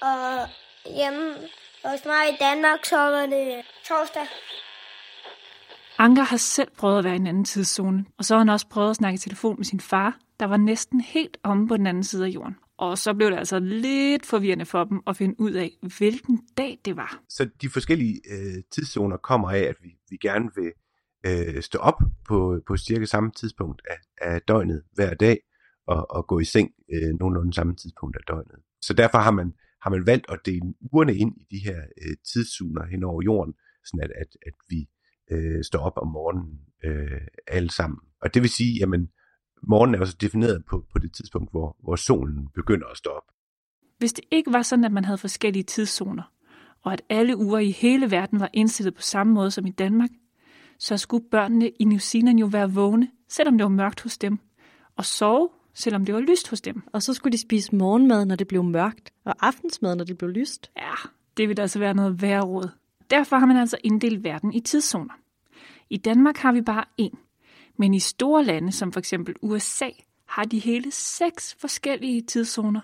og 0.00 0.48
hjemme 0.98 1.34
hos 1.84 2.04
mig 2.04 2.22
i 2.32 2.36
Danmark, 2.40 2.84
så 2.84 2.96
var 2.96 3.26
det 3.26 3.64
torsdag. 3.88 4.26
Anker 5.98 6.22
har 6.22 6.36
selv 6.36 6.70
prøvet 6.78 6.98
at 6.98 7.04
være 7.04 7.14
i 7.14 7.16
en 7.16 7.26
anden 7.26 7.44
tidszone, 7.44 8.04
og 8.18 8.24
så 8.24 8.34
har 8.34 8.38
han 8.38 8.48
også 8.48 8.66
prøvet 8.68 8.90
at 8.90 8.96
snakke 8.96 9.14
i 9.14 9.18
telefon 9.18 9.56
med 9.56 9.64
sin 9.64 9.80
far, 9.80 10.18
der 10.40 10.46
var 10.46 10.56
næsten 10.56 11.00
helt 11.00 11.36
omme 11.44 11.68
på 11.68 11.76
den 11.76 11.86
anden 11.86 12.04
side 12.04 12.24
af 12.26 12.30
jorden. 12.30 12.56
Og 12.78 12.98
så 12.98 13.14
blev 13.14 13.30
det 13.30 13.36
altså 13.36 13.58
lidt 13.58 14.26
forvirrende 14.26 14.64
for 14.64 14.84
dem 14.84 15.00
at 15.06 15.16
finde 15.16 15.34
ud 15.40 15.52
af, 15.52 15.70
hvilken 15.98 16.48
dag 16.56 16.78
det 16.84 16.96
var. 16.96 17.22
Så 17.28 17.48
de 17.62 17.68
forskellige 17.68 18.20
øh, 18.30 18.62
tidszoner 18.72 19.16
kommer 19.16 19.50
af, 19.50 19.60
at 19.60 19.76
vi, 19.82 19.90
vi 20.10 20.16
gerne 20.16 20.50
vil 20.54 20.72
øh, 21.26 21.62
stå 21.62 21.78
op 21.78 22.02
på, 22.28 22.60
på 22.66 22.76
cirka 22.76 23.04
samme 23.04 23.30
tidspunkt 23.30 23.82
af, 23.90 24.28
af 24.30 24.42
døgnet 24.42 24.82
hver 24.92 25.14
dag, 25.14 25.38
og, 25.86 26.10
og 26.10 26.26
gå 26.26 26.38
i 26.38 26.44
seng 26.44 26.70
øh, 26.94 27.14
nogenlunde 27.20 27.52
samme 27.52 27.74
tidspunkt 27.74 28.16
af 28.16 28.22
døgnet. 28.28 28.58
Så 28.82 28.94
derfor 28.94 29.18
har 29.18 29.30
man, 29.30 29.52
har 29.82 29.90
man 29.90 30.06
valgt 30.06 30.26
at 30.30 30.40
dele 30.44 30.74
ugerne 30.92 31.14
ind 31.14 31.34
i 31.40 31.56
de 31.56 31.64
her 31.64 31.78
øh, 32.02 32.16
tidszoner 32.32 32.86
hen 32.86 33.04
over 33.04 33.22
jorden, 33.22 33.54
sådan 33.84 34.00
at, 34.04 34.10
at, 34.20 34.36
at 34.46 34.54
vi 34.68 34.88
øh, 35.30 35.64
står 35.64 35.78
op 35.78 35.96
om 35.96 36.08
morgenen 36.08 36.60
øh, 36.84 37.20
alle 37.46 37.70
sammen. 37.70 37.98
Og 38.22 38.34
det 38.34 38.42
vil 38.42 38.50
sige, 38.50 38.78
jamen, 38.80 39.08
morgenen 39.62 39.94
er 39.94 40.00
også 40.00 40.16
defineret 40.20 40.64
på, 40.64 40.84
på 40.92 40.98
det 40.98 41.12
tidspunkt, 41.12 41.50
hvor, 41.50 41.76
hvor 41.82 41.96
solen 41.96 42.48
begynder 42.54 42.86
at 42.86 42.96
stå 42.96 43.10
op. 43.10 43.22
Hvis 43.98 44.12
det 44.12 44.24
ikke 44.30 44.52
var 44.52 44.62
sådan, 44.62 44.84
at 44.84 44.92
man 44.92 45.04
havde 45.04 45.18
forskellige 45.18 45.62
tidszoner, 45.62 46.32
og 46.82 46.92
at 46.92 47.02
alle 47.08 47.36
uger 47.36 47.58
i 47.58 47.70
hele 47.70 48.10
verden 48.10 48.40
var 48.40 48.50
indstillet 48.52 48.94
på 48.94 49.02
samme 49.02 49.32
måde 49.32 49.50
som 49.50 49.66
i 49.66 49.70
Danmark, 49.70 50.10
så 50.78 50.96
skulle 50.96 51.24
børnene 51.30 51.68
i 51.68 51.84
New 51.84 51.98
Zealand 51.98 52.38
jo 52.38 52.46
være 52.46 52.72
vågne, 52.72 53.10
selvom 53.28 53.58
det 53.58 53.64
var 53.64 53.70
mørkt 53.70 54.02
hos 54.02 54.18
dem, 54.18 54.38
og 54.96 55.04
sove, 55.04 55.48
selvom 55.74 56.04
det 56.04 56.14
var 56.14 56.20
lyst 56.20 56.50
hos 56.50 56.60
dem. 56.60 56.82
Og 56.92 57.02
så 57.02 57.14
skulle 57.14 57.32
de 57.32 57.38
spise 57.38 57.74
morgenmad, 57.74 58.24
når 58.24 58.36
det 58.36 58.48
blev 58.48 58.64
mørkt, 58.64 59.12
og 59.24 59.46
aftensmad, 59.46 59.96
når 59.96 60.04
det 60.04 60.18
blev 60.18 60.30
lyst. 60.30 60.70
Ja, 60.76 60.94
det 61.36 61.48
ville 61.48 61.62
altså 61.62 61.78
være 61.78 61.94
noget 61.94 62.22
værre 62.22 62.42
råd. 62.42 62.68
Derfor 63.10 63.36
har 63.36 63.46
man 63.46 63.56
altså 63.56 63.76
inddelt 63.84 64.24
verden 64.24 64.52
i 64.52 64.60
tidszoner. 64.60 65.14
I 65.90 65.96
Danmark 65.96 66.36
har 66.36 66.52
vi 66.52 66.62
bare 66.62 66.84
én, 67.02 67.25
men 67.76 67.94
i 67.94 68.00
store 68.00 68.44
lande, 68.44 68.72
som 68.72 68.92
for 68.92 69.00
eksempel 69.00 69.34
USA, 69.42 69.88
har 70.26 70.44
de 70.44 70.58
hele 70.58 70.90
seks 70.90 71.56
forskellige 71.60 72.22
tidszoner. 72.22 72.80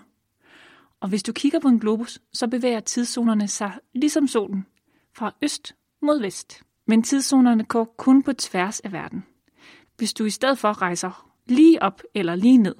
Og 0.99 1.09
hvis 1.09 1.23
du 1.23 1.33
kigger 1.33 1.59
på 1.59 1.67
en 1.67 1.79
globus, 1.79 2.19
så 2.33 2.47
bevæger 2.47 2.79
tidszonerne 2.79 3.47
sig 3.47 3.71
ligesom 3.93 4.27
solen, 4.27 4.65
fra 5.13 5.35
øst 5.41 5.75
mod 6.01 6.21
vest. 6.21 6.63
Men 6.87 7.03
tidszonerne 7.03 7.63
går 7.63 7.95
kun 7.97 8.23
på 8.23 8.33
tværs 8.33 8.79
af 8.79 8.91
verden. 8.91 9.25
Hvis 9.97 10.13
du 10.13 10.25
i 10.25 10.29
stedet 10.29 10.57
for 10.57 10.81
rejser 10.81 11.29
lige 11.45 11.83
op 11.83 12.01
eller 12.13 12.35
lige 12.35 12.57
ned, 12.57 12.75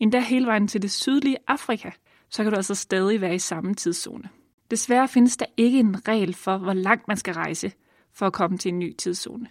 endda 0.00 0.20
hele 0.20 0.46
vejen 0.46 0.68
til 0.68 0.82
det 0.82 0.90
sydlige 0.90 1.36
Afrika, 1.46 1.90
så 2.28 2.42
kan 2.42 2.52
du 2.52 2.56
altså 2.56 2.74
stadig 2.74 3.20
være 3.20 3.34
i 3.34 3.38
samme 3.38 3.74
tidszone. 3.74 4.28
Desværre 4.70 5.08
findes 5.08 5.36
der 5.36 5.46
ikke 5.56 5.78
en 5.78 6.08
regel 6.08 6.34
for, 6.34 6.58
hvor 6.58 6.72
langt 6.72 7.08
man 7.08 7.16
skal 7.16 7.34
rejse 7.34 7.72
for 8.12 8.26
at 8.26 8.32
komme 8.32 8.58
til 8.58 8.68
en 8.68 8.78
ny 8.78 8.96
tidszone. 8.96 9.46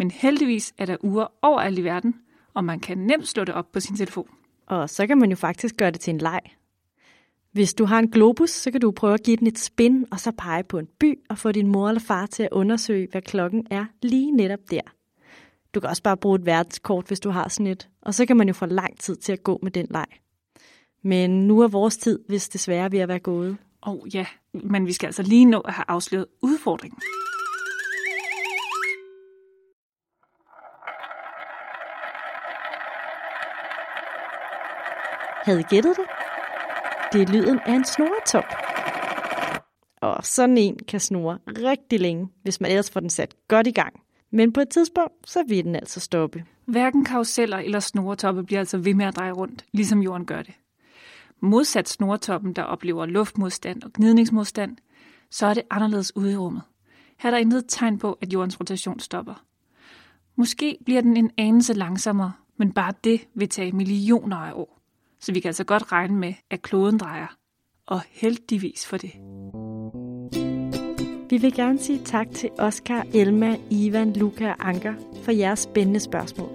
Men 0.00 0.10
heldigvis 0.10 0.74
er 0.78 0.86
der 0.86 0.96
uger 1.02 1.26
overalt 1.42 1.78
i 1.78 1.84
verden, 1.84 2.14
og 2.54 2.64
man 2.64 2.80
kan 2.80 2.98
nemt 2.98 3.28
slå 3.28 3.44
det 3.44 3.54
op 3.54 3.72
på 3.72 3.80
sin 3.80 3.96
telefon. 3.96 4.28
Og 4.66 4.90
så 4.90 5.06
kan 5.06 5.18
man 5.18 5.30
jo 5.30 5.36
faktisk 5.36 5.76
gøre 5.76 5.90
det 5.90 6.00
til 6.00 6.14
en 6.14 6.18
leg. 6.18 6.40
Hvis 7.52 7.74
du 7.74 7.84
har 7.84 7.98
en 7.98 8.10
globus, 8.10 8.50
så 8.50 8.70
kan 8.70 8.80
du 8.80 8.90
prøve 8.90 9.14
at 9.14 9.22
give 9.22 9.36
den 9.36 9.46
et 9.46 9.58
spin, 9.58 10.06
og 10.10 10.20
så 10.20 10.32
pege 10.38 10.64
på 10.64 10.78
en 10.78 10.88
by 11.00 11.18
og 11.28 11.38
få 11.38 11.52
din 11.52 11.66
mor 11.66 11.88
eller 11.88 12.00
far 12.00 12.26
til 12.26 12.42
at 12.42 12.48
undersøge, 12.52 13.08
hvad 13.10 13.22
klokken 13.22 13.66
er 13.70 13.84
lige 14.02 14.30
netop 14.30 14.58
der. 14.70 14.80
Du 15.74 15.80
kan 15.80 15.90
også 15.90 16.02
bare 16.02 16.16
bruge 16.16 16.38
et 16.38 16.46
verdenskort, 16.46 17.06
hvis 17.06 17.20
du 17.20 17.30
har 17.30 17.48
sådan 17.48 17.66
et, 17.66 17.88
og 18.02 18.14
så 18.14 18.26
kan 18.26 18.36
man 18.36 18.48
jo 18.48 18.54
få 18.54 18.66
lang 18.66 18.98
tid 18.98 19.16
til 19.16 19.32
at 19.32 19.42
gå 19.42 19.58
med 19.62 19.70
den 19.70 19.86
leg. 19.90 20.06
Men 21.02 21.46
nu 21.46 21.60
er 21.60 21.68
vores 21.68 21.96
tid, 21.96 22.18
hvis 22.28 22.48
desværre 22.48 22.92
ved 22.92 22.98
at 22.98 23.08
være 23.08 23.18
gået. 23.18 23.56
Og 23.80 24.00
oh, 24.02 24.14
ja, 24.14 24.26
men 24.52 24.86
vi 24.86 24.92
skal 24.92 25.06
altså 25.06 25.22
lige 25.22 25.44
nå 25.44 25.60
at 25.60 25.72
have 25.72 25.84
afsløret 25.88 26.26
udfordringen. 26.42 26.98
Havde 35.42 35.60
I 35.60 35.62
gættet 35.62 35.96
det? 35.96 36.04
Det 37.12 37.22
er 37.22 37.32
lyden 37.32 37.58
af 37.66 37.74
en 37.74 37.84
snoretop. 37.84 38.44
Og 40.00 40.24
sådan 40.24 40.58
en 40.58 40.78
kan 40.88 41.00
snore 41.00 41.38
rigtig 41.46 42.00
længe, 42.00 42.28
hvis 42.42 42.60
man 42.60 42.70
ellers 42.70 42.90
får 42.90 43.00
den 43.00 43.10
sat 43.10 43.34
godt 43.48 43.66
i 43.66 43.70
gang. 43.70 44.00
Men 44.30 44.52
på 44.52 44.60
et 44.60 44.68
tidspunkt, 44.68 45.30
så 45.30 45.44
vil 45.48 45.64
den 45.64 45.76
altså 45.76 46.00
stoppe. 46.00 46.44
Hverken 46.64 47.04
karuseller 47.04 47.56
eller 47.56 47.80
snoretoppe 47.80 48.44
bliver 48.44 48.58
altså 48.58 48.78
ved 48.78 48.94
med 48.94 49.06
at 49.06 49.16
dreje 49.16 49.32
rundt, 49.32 49.64
ligesom 49.72 50.02
jorden 50.02 50.26
gør 50.26 50.42
det. 50.42 50.54
Modsat 51.40 51.88
snoretoppen, 51.88 52.52
der 52.52 52.62
oplever 52.62 53.06
luftmodstand 53.06 53.82
og 53.82 53.92
gnidningsmodstand, 53.92 54.76
så 55.30 55.46
er 55.46 55.54
det 55.54 55.62
anderledes 55.70 56.16
ude 56.16 56.32
i 56.32 56.36
rummet. 56.36 56.62
Her 57.18 57.30
er 57.30 57.30
der 57.30 57.38
intet 57.38 57.64
tegn 57.68 57.98
på, 57.98 58.18
at 58.20 58.32
jordens 58.32 58.60
rotation 58.60 59.00
stopper. 59.00 59.44
Måske 60.36 60.78
bliver 60.84 61.00
den 61.00 61.16
en 61.16 61.30
anelse 61.38 61.72
langsommere, 61.72 62.32
men 62.56 62.72
bare 62.72 62.92
det 63.04 63.28
vil 63.34 63.48
tage 63.48 63.72
millioner 63.72 64.36
af 64.36 64.52
år. 64.54 64.79
Så 65.20 65.32
vi 65.32 65.40
kan 65.40 65.48
altså 65.48 65.64
godt 65.64 65.92
regne 65.92 66.16
med, 66.16 66.34
at 66.50 66.62
kloden 66.62 66.98
drejer. 66.98 67.36
Og 67.86 68.00
heldigvis 68.10 68.86
for 68.86 68.96
det. 68.96 69.12
Vi 71.30 71.36
vil 71.36 71.54
gerne 71.54 71.78
sige 71.78 72.00
tak 72.04 72.30
til 72.30 72.50
Oscar, 72.58 73.06
Elma, 73.14 73.56
Ivan, 73.70 74.12
Luca 74.12 74.48
og 74.48 74.68
Anker 74.68 74.94
for 75.24 75.32
jeres 75.32 75.58
spændende 75.58 76.00
spørgsmål. 76.00 76.48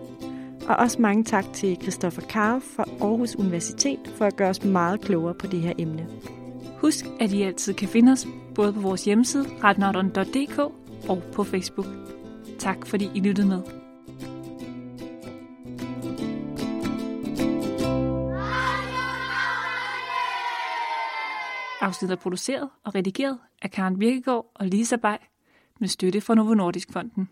Og 0.68 0.76
også 0.76 1.02
mange 1.02 1.24
tak 1.24 1.46
til 1.54 1.78
Christoffer 1.82 2.22
Karf 2.22 2.64
fra 2.76 2.86
Aarhus 3.02 3.36
Universitet 3.36 4.00
for 4.18 4.26
at 4.26 4.36
gøre 4.36 4.50
os 4.50 4.64
meget 4.64 5.02
klogere 5.02 5.34
på 5.34 5.48
det 5.48 5.62
her 5.62 5.74
emne. 5.78 6.08
Husk, 6.78 7.06
at 7.20 7.32
I 7.32 7.42
altid 7.42 7.74
kan 7.74 7.88
finde 7.88 8.12
os 8.12 8.28
både 8.56 8.74
på 8.74 8.80
vores 8.80 9.06
hjemmeside 9.06 9.46
retnauteren.dk 9.64 10.60
og 11.10 11.24
på 11.34 11.44
Facebook. 11.44 11.88
Tak 12.60 12.88
fordi 12.88 13.10
I 13.16 13.20
lyttede 13.20 13.48
med. 13.48 13.85
Afsnittet 21.86 22.18
er 22.18 22.22
produceret 22.22 22.70
og 22.84 22.96
redigeret 22.96 23.38
af 23.62 23.72
Karen 23.72 24.00
Birkegaard 24.00 24.52
og 24.56 24.68
Lisa 24.68 24.96
Bay 24.96 25.18
med 25.80 25.88
støtte 25.88 26.22
fra 26.22 26.36
Novo 26.36 26.54
Nordisk 26.54 26.92
Fonden. 26.94 27.30